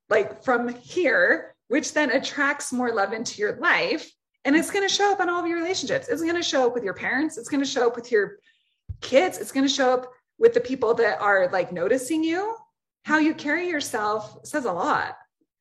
like 0.10 0.44
from 0.44 0.70
here, 0.70 1.56
which 1.68 1.94
then 1.94 2.12
attracts 2.12 2.72
more 2.72 2.94
love 2.94 3.14
into 3.14 3.42
your 3.42 3.58
life. 3.58 4.10
And 4.46 4.56
it's 4.56 4.72
going 4.72 4.88
to 4.88 4.94
show 4.94 5.12
up 5.12 5.20
on 5.20 5.30
all 5.30 5.42
of 5.42 5.48
your 5.48 5.58
relationships. 5.58 6.08
It's 6.08 6.22
going 6.22 6.36
to 6.36 6.44
show 6.44 6.68
up 6.68 6.74
with 6.74 6.84
your 6.84 6.94
parents. 6.94 7.38
It's 7.38 7.50
going 7.50 7.64
to 7.64 7.70
show 7.70 7.88
up 7.88 7.96
with 7.96 8.12
your 8.12 8.38
kids. 9.02 9.40
It's 9.40 9.52
going 9.52 9.68
to 9.68 9.74
show 9.74 9.92
up 9.92 10.12
with 10.38 10.54
the 10.54 10.60
people 10.60 10.94
that 10.96 11.20
are 11.20 11.50
like 11.52 11.72
noticing 11.72 12.24
you. 12.24 12.56
How 13.04 13.18
you 13.18 13.34
carry 13.34 13.68
yourself 13.70 14.38
says 14.44 14.66
a 14.66 14.72
lot. 14.72 15.16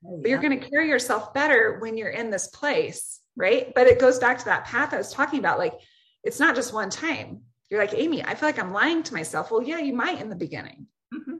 Oh, 0.07 0.19
but 0.21 0.29
you're 0.29 0.41
going 0.41 0.59
to 0.59 0.69
carry 0.71 0.89
yourself 0.89 1.33
better 1.33 1.79
when 1.81 1.97
you're 1.97 2.11
in 2.11 2.31
this 2.31 2.49
place, 2.49 3.21
right? 3.37 3.73
But 3.75 3.87
it 3.87 3.99
goes 3.99 4.19
back 4.19 4.39
to 4.39 4.45
that 4.47 4.67
path 4.67 4.93
I 4.93 4.99
was 4.99 5.13
talking 5.13 5.39
about. 5.39 5.59
Like, 5.59 5.75
it's 6.23 6.41
not 6.41 6.55
just 6.55 6.73
one 6.73 6.91
time. 6.91 7.43
You're 7.71 7.81
like, 7.81 7.95
Amy, 7.95 8.23
I 8.23 8.35
feel 8.35 8.49
like 8.49 8.59
I'm 8.59 8.73
lying 8.73 9.03
to 9.05 9.15
myself. 9.15 9.51
Well, 9.51 9.63
yeah, 9.63 9.79
you 9.79 9.95
might 9.95 10.21
in 10.21 10.29
the 10.29 10.37
beginning. 10.37 10.87
Mm-hmm. 11.13 11.37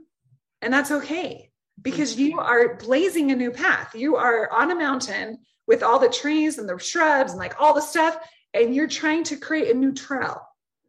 And 0.63 0.73
that's 0.73 0.91
okay 0.91 1.51
because 1.81 2.19
you 2.19 2.39
are 2.39 2.77
blazing 2.77 3.31
a 3.31 3.37
new 3.37 3.51
path. 3.51 3.95
You 3.95 4.17
are 4.17 4.51
on 4.51 4.71
a 4.71 4.75
mountain 4.75 5.39
with 5.67 5.83
all 5.83 5.99
the 5.99 6.09
trees 6.09 6.59
and 6.59 6.69
the 6.69 6.79
shrubs 6.79 7.33
and 7.33 7.39
like 7.39 7.61
all 7.61 7.75
the 7.75 7.81
stuff, 7.81 8.17
and 8.53 8.75
you're 8.75 8.89
trying 8.89 9.25
to 9.25 9.37
create 9.37 9.75
a 9.75 9.79
new 9.79 9.93
trail. 9.93 10.41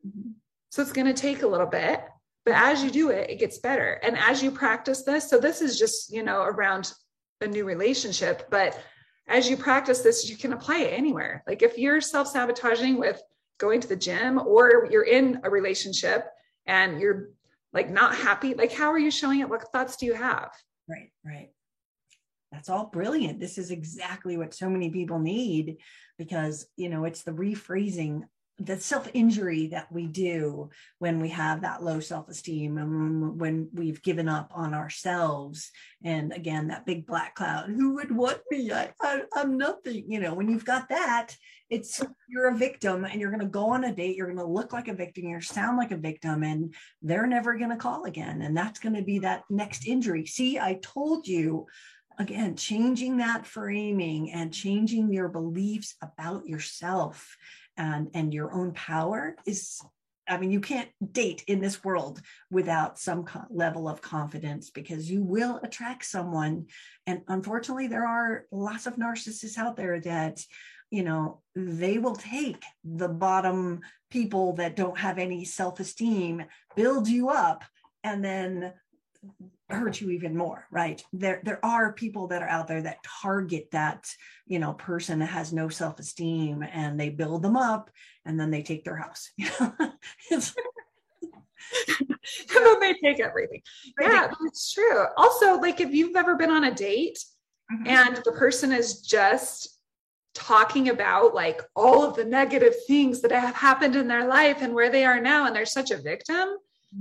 Mm-hmm. 0.06 0.32
So 0.70 0.82
it's 0.82 0.92
going 0.92 1.08
to 1.08 1.14
take 1.14 1.42
a 1.42 1.48
little 1.48 1.68
bit, 1.68 2.02
but 2.46 2.54
as 2.56 2.84
you 2.84 2.92
do 2.92 3.10
it, 3.10 3.30
it 3.30 3.40
gets 3.40 3.60
better. 3.60 4.00
And 4.04 4.18
as 4.18 4.44
you 4.44 4.52
practice 4.52 5.04
this, 5.04 5.30
so 5.30 5.40
this 5.40 5.62
is 5.62 5.80
just, 5.80 6.14
you 6.14 6.24
know, 6.24 6.44
around 6.44 6.92
a 7.42 7.48
new 7.48 7.66
relationship 7.66 8.48
but 8.50 8.80
as 9.28 9.50
you 9.50 9.58
practice 9.58 10.02
this 10.02 10.30
you 10.30 10.38
can 10.38 10.54
apply 10.54 10.80
it 10.80 10.94
anywhere. 10.94 11.44
Like 11.48 11.62
if 11.62 11.78
you're 11.78 12.02
self-sabotaging 12.02 12.98
with 12.98 13.22
going 13.58 13.82
to 13.82 13.88
the 13.88 13.96
gym 13.96 14.40
or 14.40 14.88
you're 14.92 15.04
in 15.04 15.40
a 15.44 15.50
relationship 15.50 16.28
and 16.66 17.00
you're 17.00 17.30
like 17.74 17.90
not 17.90 18.16
happy 18.16 18.54
like 18.54 18.72
how 18.72 18.92
are 18.92 19.00
you 19.00 19.12
showing 19.12 19.40
it? 19.40 19.50
What 19.50 19.72
thoughts 19.72 19.98
do 19.98 20.06
you 20.06 20.14
have? 20.14 20.52
Right 20.88 21.12
right. 21.26 21.50
That's 22.52 22.70
all 22.70 22.86
brilliant. 22.86 23.40
This 23.40 23.58
is 23.58 23.72
exactly 23.72 24.38
what 24.38 24.54
so 24.54 24.70
many 24.70 24.90
people 24.90 25.20
need 25.20 25.78
because 26.18 26.68
you 26.78 26.90
know 26.90 27.06
it's 27.06 27.24
the 27.24 27.32
rephrasing 27.32 28.22
the 28.58 28.80
self 28.80 29.10
injury 29.14 29.68
that 29.68 29.92
we 29.92 30.08
do 30.08 30.70
when 31.00 31.20
we 31.20 31.30
have 31.30 31.62
that 31.62 31.84
low 31.84 32.00
self 32.00 32.30
esteem 32.30 32.78
and 32.78 33.40
when 33.40 33.70
we've 33.74 34.02
given 34.02 34.30
up 34.30 34.50
on 34.54 34.74
ourselves. 34.74 35.72
And 36.04 36.32
again, 36.32 36.68
that 36.68 36.86
big 36.86 37.06
black 37.06 37.36
cloud 37.36 37.70
who 37.70 37.96
would 37.96 38.16
want 38.16 38.40
me? 38.50 38.72
I, 38.72 38.92
I, 39.02 39.22
I'm 39.34 39.58
nothing. 39.58 40.06
You 40.08 40.22
know, 40.22 40.34
when 40.34 40.50
you've 40.50 40.66
got 40.66 40.88
that, 40.90 41.36
it's 41.70 42.02
you're 42.30 42.48
a 42.48 42.56
victim 42.56 43.04
and 43.04 43.20
you're 43.20 43.32
going 43.32 43.42
to 43.42 43.48
go 43.48 43.72
on 43.72 43.84
a 43.84 43.94
date. 43.94 44.16
You're 44.16 44.28
going 44.28 44.38
to 44.38 44.46
look 44.46 44.72
like 44.72 44.88
a 44.88 44.94
victim. 44.94 45.28
You're 45.28 45.42
sound 45.42 45.78
like 45.78 45.92
a 45.92 45.98
victim, 45.98 46.44
and 46.44 46.74
they're 47.02 47.28
never 47.28 47.58
going 47.58 47.72
to 47.72 47.76
call 47.76 48.06
again. 48.06 48.42
And 48.42 48.56
that's 48.56 48.80
going 48.80 48.96
to 48.96 49.02
be 49.02 49.20
that 49.20 49.44
next 49.50 49.86
injury. 49.86 50.26
See, 50.26 50.60
I 50.60 50.80
told 50.82 51.28
you 51.28 51.66
again, 52.18 52.56
changing 52.56 53.18
that 53.18 53.46
framing 53.46 54.32
and 54.32 54.54
changing 54.54 55.12
your 55.12 55.28
beliefs 55.28 55.96
about 56.02 56.48
yourself 56.48 57.36
and 57.78 58.10
and 58.14 58.34
your 58.34 58.54
own 58.54 58.72
power 58.74 59.36
is 59.46 59.82
I 60.28 60.38
mean, 60.38 60.52
you 60.52 60.60
can't 60.60 60.90
date 61.12 61.44
in 61.48 61.62
this 61.62 61.84
world 61.84 62.22
without 62.50 62.98
some 62.98 63.26
co- 63.26 63.46
level 63.50 63.88
of 63.88 64.02
confidence 64.02 64.72
because 64.72 65.10
you 65.10 65.22
will 65.22 65.60
attract 65.64 66.06
someone. 66.06 66.66
And 67.06 67.22
unfortunately, 67.28 67.88
there 67.88 68.08
are 68.08 68.46
lots 68.52 68.88
of 68.88 68.96
narcissists 68.96 69.58
out 69.58 69.78
there 69.78 70.00
that, 70.02 70.42
you 70.90 71.04
know, 71.04 71.42
they 71.56 72.00
will 72.00 72.16
take 72.16 72.64
the 72.84 73.08
bottom 73.08 73.82
people 74.10 74.54
that 74.54 74.76
don't 74.76 74.98
have 74.98 75.20
any 75.20 75.46
self 75.46 75.80
esteem, 75.80 76.46
build 76.76 77.08
you 77.08 77.30
up, 77.30 77.64
and 78.04 78.24
then 78.24 78.74
hurt 79.70 80.00
you 80.00 80.12
even 80.12 80.38
more 80.38 80.68
right? 80.72 81.04
There 81.14 81.42
there 81.44 81.64
are 81.66 81.94
people 81.94 82.28
that 82.28 82.44
are 82.44 82.50
out 82.50 82.68
there 82.68 82.82
that 82.84 83.04
target 83.22 83.70
that 83.72 84.08
you 84.46 84.60
know 84.60 84.74
person 84.74 85.20
that 85.20 85.28
has 85.28 85.52
no 85.52 85.70
self-esteem 85.70 86.64
and 86.64 87.00
they 87.00 87.10
build 87.10 87.42
them 87.42 87.58
up 87.58 87.90
and 88.26 88.40
then 88.40 88.52
they 88.52 88.62
take 88.62 88.84
their 88.84 88.96
house 88.98 89.32
and 89.60 89.74
then 92.54 92.80
they 92.80 92.94
take 93.04 93.20
everything. 93.20 93.62
Yeah 94.00 94.28
that's 94.44 94.72
true. 94.72 95.06
Also 95.18 95.60
like 95.60 95.80
if 95.80 95.94
you've 95.94 96.16
ever 96.16 96.36
been 96.36 96.52
on 96.52 96.66
a 96.66 96.74
date 96.74 97.18
mm-hmm. 97.72 97.88
and 97.88 98.18
the 98.24 98.34
person 98.34 98.72
is 98.72 99.02
just 99.02 99.80
talking 100.36 100.90
about 100.90 101.34
like 101.34 101.62
all 101.76 102.04
of 102.04 102.16
the 102.16 102.26
negative 102.26 102.74
things 102.86 103.22
that 103.22 103.32
have 103.32 103.56
happened 103.56 103.96
in 103.96 104.08
their 104.08 104.28
life 104.28 104.62
and 104.62 104.74
where 104.74 104.92
they 104.92 105.06
are 105.06 105.20
now 105.20 105.48
and 105.48 105.56
they're 105.56 105.66
such 105.66 105.92
a 105.92 105.98
victim 105.98 106.50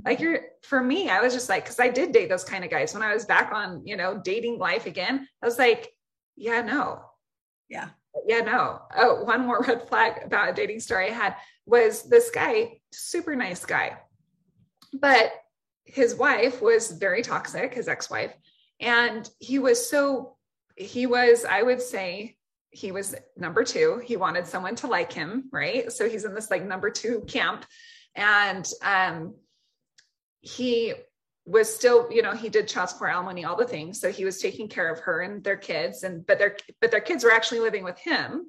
like 0.04 0.20
you're 0.20 0.40
for 0.62 0.82
me 0.82 1.08
i 1.08 1.20
was 1.20 1.32
just 1.32 1.48
like 1.48 1.64
because 1.64 1.78
i 1.78 1.88
did 1.88 2.12
date 2.12 2.28
those 2.28 2.44
kind 2.44 2.64
of 2.64 2.70
guys. 2.70 2.94
When 2.94 3.02
i 3.02 3.14
was 3.14 3.24
back 3.24 3.52
on 3.52 3.86
you 3.86 3.96
know 3.96 4.20
dating 4.24 4.58
life 4.58 4.86
again 4.86 5.28
i 5.42 5.46
was 5.46 5.58
like 5.58 5.94
yeah 6.36 6.62
no. 6.62 7.02
Yeah. 7.68 7.90
Yeah 8.26 8.40
no. 8.40 8.82
Oh 8.96 9.24
one 9.24 9.46
more 9.46 9.62
red 9.68 9.88
flag 9.88 10.22
about 10.24 10.50
a 10.50 10.52
dating 10.52 10.80
story 10.80 11.10
i 11.10 11.12
had 11.12 11.36
was 11.66 12.02
this 12.02 12.30
guy 12.30 12.80
super 12.92 13.34
nice 13.36 13.64
guy. 13.64 13.96
But 14.92 15.32
his 15.84 16.14
wife 16.14 16.62
was 16.62 16.92
very 16.92 17.22
toxic 17.22 17.74
his 17.74 17.88
ex-wife. 17.88 18.34
And 18.80 19.28
he 19.38 19.58
was 19.58 19.88
so 19.88 20.36
he 20.76 21.06
was 21.06 21.44
i 21.44 21.62
would 21.62 21.80
say 21.80 22.36
he 22.70 22.90
was 22.90 23.14
number 23.36 23.62
two. 23.62 24.02
He 24.04 24.16
wanted 24.16 24.48
someone 24.48 24.74
to 24.76 24.88
like 24.88 25.12
him 25.12 25.48
right? 25.52 25.92
So 25.92 26.08
he's 26.08 26.24
in 26.24 26.34
this 26.34 26.50
like 26.50 26.64
number 26.64 26.90
two 26.90 27.24
camp. 27.28 27.64
And 28.16 28.68
um 28.82 29.34
he 30.44 30.94
was 31.46 31.74
still, 31.74 32.10
you 32.10 32.22
know, 32.22 32.32
he 32.32 32.48
did 32.48 32.68
child 32.68 32.90
support, 32.90 33.10
alimony, 33.10 33.44
all 33.44 33.56
the 33.56 33.66
things. 33.66 34.00
So 34.00 34.10
he 34.10 34.24
was 34.24 34.40
taking 34.40 34.68
care 34.68 34.90
of 34.90 35.00
her 35.00 35.20
and 35.20 35.42
their 35.42 35.56
kids, 35.56 36.02
and 36.02 36.26
but 36.26 36.38
their 36.38 36.56
but 36.80 36.90
their 36.90 37.00
kids 37.00 37.24
were 37.24 37.32
actually 37.32 37.60
living 37.60 37.84
with 37.84 37.98
him, 37.98 38.46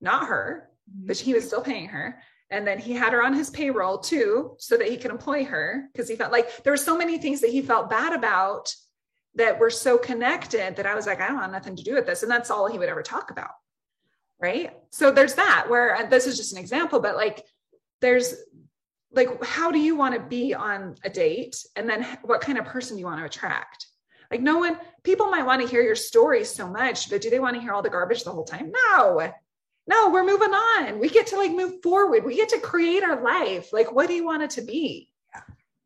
not 0.00 0.26
her, 0.26 0.68
but 0.86 1.16
he 1.16 1.34
was 1.34 1.46
still 1.46 1.62
paying 1.62 1.88
her. 1.88 2.20
And 2.50 2.66
then 2.66 2.78
he 2.78 2.94
had 2.94 3.12
her 3.12 3.22
on 3.22 3.34
his 3.34 3.50
payroll 3.50 3.98
too, 3.98 4.56
so 4.58 4.76
that 4.76 4.88
he 4.88 4.96
could 4.96 5.10
employ 5.10 5.44
her 5.44 5.88
because 5.92 6.08
he 6.08 6.16
felt 6.16 6.32
like 6.32 6.62
there 6.62 6.72
were 6.72 6.78
so 6.78 6.96
many 6.96 7.18
things 7.18 7.40
that 7.42 7.50
he 7.50 7.62
felt 7.62 7.90
bad 7.90 8.12
about 8.12 8.74
that 9.34 9.58
were 9.58 9.70
so 9.70 9.98
connected 9.98 10.76
that 10.76 10.86
I 10.86 10.94
was 10.94 11.06
like, 11.06 11.20
I 11.20 11.28
don't 11.28 11.36
want 11.36 11.52
nothing 11.52 11.76
to 11.76 11.84
do 11.84 11.94
with 11.94 12.06
this. 12.06 12.22
And 12.22 12.32
that's 12.32 12.50
all 12.50 12.66
he 12.66 12.78
would 12.78 12.88
ever 12.88 13.02
talk 13.02 13.30
about. 13.30 13.50
Right. 14.40 14.72
So 14.90 15.10
there's 15.10 15.34
that 15.34 15.66
where 15.68 16.06
this 16.08 16.26
is 16.26 16.36
just 16.36 16.52
an 16.52 16.58
example, 16.58 17.00
but 17.00 17.16
like 17.16 17.44
there's 18.00 18.34
like 19.12 19.42
how 19.42 19.70
do 19.70 19.78
you 19.78 19.96
want 19.96 20.14
to 20.14 20.20
be 20.20 20.54
on 20.54 20.94
a 21.04 21.10
date? 21.10 21.64
And 21.76 21.88
then 21.88 22.06
what 22.22 22.40
kind 22.40 22.58
of 22.58 22.64
person 22.64 22.96
do 22.96 23.00
you 23.00 23.06
want 23.06 23.20
to 23.20 23.26
attract? 23.26 23.86
Like 24.30 24.42
no 24.42 24.58
one 24.58 24.78
people 25.02 25.30
might 25.30 25.46
want 25.46 25.62
to 25.62 25.68
hear 25.68 25.82
your 25.82 25.96
story 25.96 26.44
so 26.44 26.68
much 26.68 27.08
but 27.08 27.22
do 27.22 27.30
they 27.30 27.40
want 27.40 27.54
to 27.56 27.62
hear 27.62 27.72
all 27.72 27.82
the 27.82 27.90
garbage 27.90 28.24
the 28.24 28.30
whole 28.30 28.44
time? 28.44 28.72
No. 28.94 29.32
No 29.86 30.10
we're 30.10 30.26
moving 30.26 30.50
on. 30.50 30.98
We 30.98 31.08
get 31.08 31.28
to 31.28 31.36
like 31.36 31.52
move 31.52 31.82
forward. 31.82 32.24
We 32.24 32.36
get 32.36 32.50
to 32.50 32.60
create 32.60 33.02
our 33.02 33.22
life. 33.22 33.72
Like 33.72 33.92
what 33.92 34.08
do 34.08 34.14
you 34.14 34.24
want 34.24 34.42
it 34.42 34.50
to 34.50 34.62
be? 34.62 35.10
Yeah. 35.34 35.40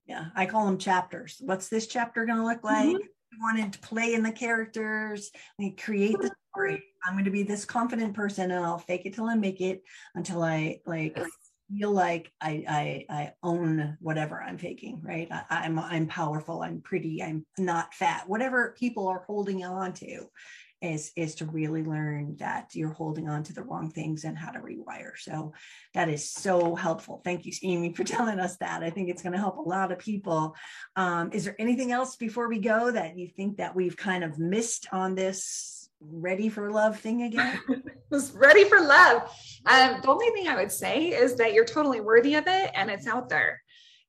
Yeah. 0.06 0.24
I 0.34 0.46
call 0.46 0.66
them 0.66 0.78
chapters. 0.78 1.40
What's 1.40 1.68
this 1.68 1.86
chapter 1.86 2.26
going 2.26 2.38
to 2.38 2.44
look 2.44 2.64
like? 2.64 2.88
Mm-hmm. 2.88 3.06
I 3.34 3.36
wanted 3.40 3.72
to 3.72 3.78
play 3.78 4.14
in 4.14 4.22
the 4.22 4.32
characters. 4.32 5.30
And 5.58 5.80
create 5.80 6.18
the 6.20 6.30
story. 6.52 6.82
I'm 7.04 7.14
going 7.14 7.24
to 7.24 7.30
be 7.30 7.42
this 7.42 7.64
confident 7.64 8.14
person 8.14 8.50
and 8.50 8.64
i'll 8.64 8.78
fake 8.78 9.06
it 9.06 9.14
till 9.14 9.28
i 9.28 9.34
make 9.34 9.60
it 9.60 9.82
until 10.14 10.42
i 10.42 10.80
like 10.86 11.18
feel 11.76 11.90
like 11.90 12.32
I, 12.40 12.64
I, 12.68 13.06
I 13.08 13.32
own 13.42 13.96
whatever 14.00 14.42
I'm 14.42 14.58
faking, 14.58 15.00
right? 15.02 15.28
I, 15.30 15.66
am 15.66 15.78
I'm, 15.78 15.84
I'm 15.84 16.06
powerful, 16.06 16.62
I'm 16.62 16.80
pretty, 16.80 17.22
I'm 17.22 17.46
not 17.58 17.94
fat, 17.94 18.28
whatever 18.28 18.74
people 18.78 19.08
are 19.08 19.24
holding 19.26 19.64
on 19.64 19.92
to 19.94 20.26
is 20.82 21.12
is 21.16 21.36
to 21.36 21.46
really 21.46 21.84
learn 21.84 22.36
that 22.38 22.74
you're 22.74 22.92
holding 22.92 23.28
on 23.28 23.44
to 23.44 23.52
the 23.52 23.62
wrong 23.62 23.88
things 23.90 24.24
and 24.24 24.36
how 24.36 24.50
to 24.50 24.58
rewire. 24.58 25.12
So 25.16 25.52
that 25.94 26.08
is 26.08 26.28
so 26.28 26.74
helpful. 26.74 27.22
Thank 27.24 27.46
you, 27.46 27.52
Amy, 27.62 27.94
for 27.94 28.04
telling 28.04 28.40
us 28.40 28.56
that. 28.58 28.82
I 28.82 28.90
think 28.90 29.08
it's 29.08 29.22
going 29.22 29.32
to 29.32 29.38
help 29.38 29.58
a 29.58 29.68
lot 29.68 29.92
of 29.92 29.98
people. 29.98 30.54
Um, 30.96 31.30
is 31.32 31.44
there 31.44 31.56
anything 31.58 31.92
else 31.92 32.16
before 32.16 32.48
we 32.48 32.58
go 32.58 32.90
that 32.90 33.16
you 33.16 33.28
think 33.28 33.58
that 33.58 33.76
we've 33.76 33.96
kind 33.96 34.24
of 34.24 34.38
missed 34.38 34.88
on 34.92 35.14
this 35.14 35.88
ready 36.00 36.48
for 36.48 36.70
love 36.70 36.98
thing 36.98 37.22
again? 37.22 37.60
was 38.12 38.32
ready 38.32 38.64
for 38.64 38.80
love. 38.80 39.22
Um, 39.66 40.00
the 40.02 40.08
only 40.08 40.30
thing 40.30 40.46
I 40.46 40.56
would 40.56 40.70
say 40.70 41.08
is 41.08 41.34
that 41.36 41.52
you're 41.54 41.64
totally 41.64 42.00
worthy 42.00 42.34
of 42.34 42.44
it 42.46 42.70
and 42.74 42.90
it's 42.90 43.06
out 43.06 43.28
there. 43.28 43.60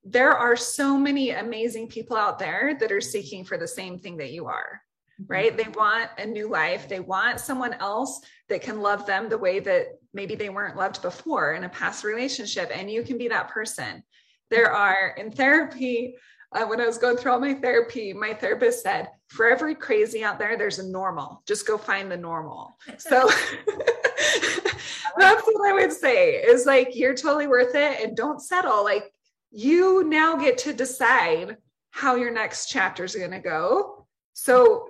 There 0.03 0.33
are 0.33 0.55
so 0.55 0.97
many 0.97 1.31
amazing 1.31 1.87
people 1.87 2.17
out 2.17 2.37
there 2.37 2.75
that 2.79 2.91
are 2.91 3.01
seeking 3.01 3.45
for 3.45 3.57
the 3.57 3.67
same 3.67 3.97
thing 3.97 4.17
that 4.17 4.31
you 4.31 4.47
are, 4.47 4.81
mm-hmm. 5.21 5.31
right? 5.31 5.55
They 5.55 5.69
want 5.75 6.09
a 6.17 6.25
new 6.25 6.49
life. 6.49 6.89
They 6.89 6.99
want 6.99 7.39
someone 7.39 7.73
else 7.75 8.19
that 8.49 8.61
can 8.61 8.81
love 8.81 9.05
them 9.05 9.29
the 9.29 9.37
way 9.37 9.59
that 9.61 9.87
maybe 10.13 10.35
they 10.35 10.49
weren't 10.49 10.75
loved 10.75 11.01
before 11.01 11.53
in 11.53 11.63
a 11.63 11.69
past 11.69 12.03
relationship. 12.03 12.69
And 12.73 12.91
you 12.91 13.03
can 13.03 13.17
be 13.17 13.29
that 13.29 13.49
person. 13.49 14.03
There 14.49 14.71
are 14.71 15.15
in 15.17 15.31
therapy, 15.31 16.17
uh, 16.51 16.65
when 16.65 16.81
I 16.81 16.85
was 16.85 16.97
going 16.97 17.17
through 17.17 17.31
all 17.31 17.39
my 17.39 17.53
therapy, 17.53 18.13
my 18.13 18.33
therapist 18.33 18.83
said, 18.83 19.09
for 19.33 19.49
every 19.49 19.75
crazy 19.75 20.23
out 20.23 20.39
there, 20.39 20.57
there's 20.57 20.79
a 20.79 20.87
normal. 20.87 21.41
Just 21.47 21.67
go 21.67 21.77
find 21.77 22.11
the 22.11 22.17
normal. 22.17 22.77
So 22.97 23.27
that's 25.17 25.43
what 25.45 25.69
I 25.69 25.73
would 25.73 25.91
say 25.91 26.35
is 26.35 26.65
like, 26.65 26.95
you're 26.95 27.15
totally 27.15 27.47
worth 27.47 27.75
it 27.75 27.99
and 28.01 28.15
don't 28.15 28.39
settle. 28.39 28.83
Like, 28.83 29.11
you 29.51 30.03
now 30.03 30.35
get 30.35 30.57
to 30.59 30.73
decide 30.73 31.57
how 31.91 32.15
your 32.15 32.31
next 32.31 32.67
chapter 32.67 33.03
is 33.03 33.15
going 33.15 33.31
to 33.31 33.39
go. 33.39 34.07
So 34.33 34.89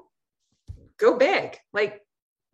go 0.97 1.17
big, 1.17 1.58
like, 1.73 2.01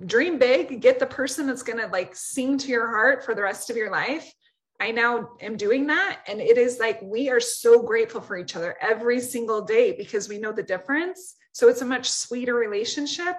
dream 0.05 0.39
big, 0.39 0.81
get 0.81 0.99
the 0.99 1.05
person 1.05 1.45
that's 1.45 1.63
going 1.63 1.79
to 1.79 1.87
like 1.87 2.15
sing 2.15 2.57
to 2.59 2.67
your 2.69 2.87
heart 2.87 3.25
for 3.25 3.35
the 3.35 3.43
rest 3.43 3.69
of 3.69 3.75
your 3.75 3.91
life 3.91 4.31
I 4.79 4.91
now 4.91 5.31
am 5.41 5.57
doing 5.57 5.87
that. 5.87 6.21
And 6.27 6.39
it 6.39 6.57
is 6.57 6.79
like 6.79 7.01
we 7.01 7.29
are 7.29 7.41
so 7.41 7.81
grateful 7.81 8.21
for 8.21 8.37
each 8.37 8.55
other 8.55 8.77
every 8.79 9.19
single 9.19 9.61
day 9.61 9.91
because 9.91 10.29
we 10.29 10.39
know 10.39 10.53
the 10.53 10.63
difference. 10.63 11.35
So 11.51 11.67
it's 11.67 11.81
a 11.81 11.85
much 11.85 12.09
sweeter 12.09 12.53
relationship 12.53 13.35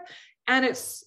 and 0.46 0.64
it's 0.64 1.04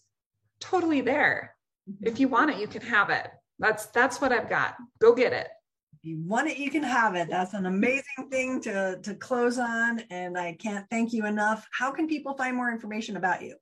totally 0.59 1.01
there. 1.01 1.55
Mm-hmm. 1.89 2.07
If 2.07 2.19
you 2.19 2.27
want 2.27 2.51
it, 2.51 2.57
you 2.57 2.67
can 2.67 2.81
have 2.81 3.09
it. 3.09 3.27
That's 3.59 3.87
that's 3.87 4.19
what 4.19 4.31
I've 4.31 4.49
got. 4.49 4.75
Go 4.99 5.13
get 5.13 5.33
it. 5.33 5.47
If 5.93 5.99
you 6.03 6.19
want 6.25 6.49
it, 6.49 6.57
you 6.57 6.71
can 6.71 6.83
have 6.83 7.15
it. 7.15 7.29
That's 7.29 7.53
an 7.53 7.65
amazing 7.65 8.29
thing 8.31 8.61
to 8.61 8.99
to 9.03 9.15
close 9.15 9.59
on. 9.59 10.01
And 10.09 10.37
I 10.37 10.53
can't 10.53 10.85
thank 10.89 11.13
you 11.13 11.25
enough. 11.25 11.67
How 11.71 11.91
can 11.91 12.07
people 12.07 12.35
find 12.35 12.55
more 12.55 12.71
information 12.71 13.17
about 13.17 13.41
you? 13.41 13.55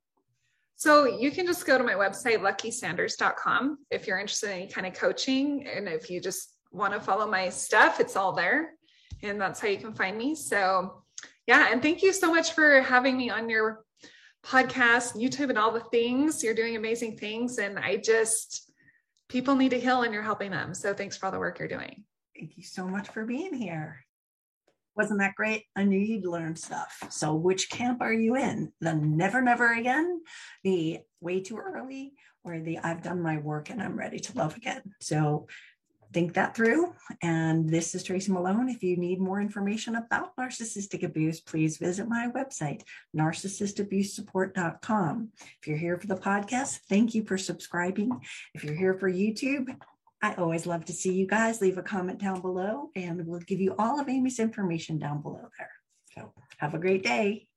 So 0.76 1.06
you 1.06 1.30
can 1.30 1.46
just 1.46 1.64
go 1.64 1.78
to 1.78 1.84
my 1.84 1.92
website, 1.92 2.40
luckysanders.com, 2.40 3.78
if 3.92 4.06
you're 4.08 4.18
interested 4.18 4.50
in 4.50 4.62
any 4.62 4.66
kind 4.66 4.84
of 4.84 4.94
coaching. 4.94 5.64
And 5.68 5.86
if 5.86 6.10
you 6.10 6.20
just 6.20 6.56
want 6.72 6.92
to 6.92 6.98
follow 6.98 7.30
my 7.30 7.50
stuff, 7.50 8.00
it's 8.00 8.16
all 8.16 8.32
there. 8.32 8.72
And 9.22 9.40
that's 9.40 9.60
how 9.60 9.68
you 9.68 9.76
can 9.76 9.94
find 9.94 10.18
me. 10.18 10.34
So, 10.34 11.01
yeah. 11.46 11.68
And 11.70 11.82
thank 11.82 12.02
you 12.02 12.12
so 12.12 12.30
much 12.30 12.52
for 12.52 12.80
having 12.82 13.16
me 13.16 13.30
on 13.30 13.48
your 13.48 13.84
podcast, 14.44 15.14
YouTube, 15.16 15.50
and 15.50 15.58
all 15.58 15.72
the 15.72 15.80
things. 15.80 16.42
You're 16.42 16.54
doing 16.54 16.76
amazing 16.76 17.16
things. 17.16 17.58
And 17.58 17.78
I 17.78 17.96
just, 17.96 18.70
people 19.28 19.54
need 19.54 19.70
to 19.70 19.80
heal 19.80 20.02
and 20.02 20.12
you're 20.12 20.22
helping 20.22 20.50
them. 20.50 20.74
So, 20.74 20.94
thanks 20.94 21.16
for 21.16 21.26
all 21.26 21.32
the 21.32 21.38
work 21.38 21.58
you're 21.58 21.68
doing. 21.68 22.04
Thank 22.36 22.56
you 22.56 22.64
so 22.64 22.86
much 22.86 23.08
for 23.08 23.24
being 23.24 23.54
here. 23.54 24.04
Wasn't 24.94 25.20
that 25.20 25.34
great? 25.36 25.64
I 25.74 25.84
knew 25.84 25.98
you'd 25.98 26.26
learn 26.26 26.54
stuff. 26.54 27.02
So, 27.10 27.34
which 27.34 27.70
camp 27.70 28.02
are 28.02 28.12
you 28.12 28.36
in? 28.36 28.72
The 28.80 28.94
never, 28.94 29.40
never 29.40 29.72
again, 29.72 30.20
the 30.64 31.00
way 31.20 31.40
too 31.40 31.56
early, 31.56 32.12
or 32.44 32.60
the 32.60 32.78
I've 32.78 33.02
done 33.02 33.22
my 33.22 33.38
work 33.38 33.70
and 33.70 33.82
I'm 33.82 33.98
ready 33.98 34.18
to 34.18 34.36
love 34.36 34.56
again? 34.56 34.82
So, 35.00 35.46
think 36.12 36.34
that 36.34 36.54
through. 36.54 36.94
And 37.22 37.66
this 37.68 37.94
is 37.94 38.02
Tracy 38.02 38.32
Malone. 38.32 38.68
If 38.68 38.82
you 38.82 38.96
need 38.96 39.20
more 39.20 39.40
information 39.40 39.94
about 39.96 40.36
narcissistic 40.36 41.02
abuse, 41.02 41.40
please 41.40 41.78
visit 41.78 42.08
my 42.08 42.28
website, 42.34 42.82
narcissistabusesupport.com. 43.16 45.30
If 45.60 45.66
you're 45.66 45.76
here 45.76 45.98
for 45.98 46.06
the 46.06 46.16
podcast, 46.16 46.80
thank 46.88 47.14
you 47.14 47.24
for 47.24 47.38
subscribing. 47.38 48.10
If 48.54 48.64
you're 48.64 48.74
here 48.74 48.94
for 48.94 49.10
YouTube, 49.10 49.74
I 50.22 50.34
always 50.34 50.66
love 50.66 50.84
to 50.86 50.92
see 50.92 51.14
you 51.14 51.26
guys. 51.26 51.60
Leave 51.60 51.78
a 51.78 51.82
comment 51.82 52.20
down 52.20 52.40
below, 52.40 52.90
and 52.94 53.26
we'll 53.26 53.40
give 53.40 53.60
you 53.60 53.74
all 53.78 53.98
of 53.98 54.08
Amy's 54.08 54.38
information 54.38 54.98
down 54.98 55.20
below 55.20 55.48
there. 55.58 55.70
So 56.14 56.32
have 56.58 56.74
a 56.74 56.78
great 56.78 57.02
day. 57.02 57.48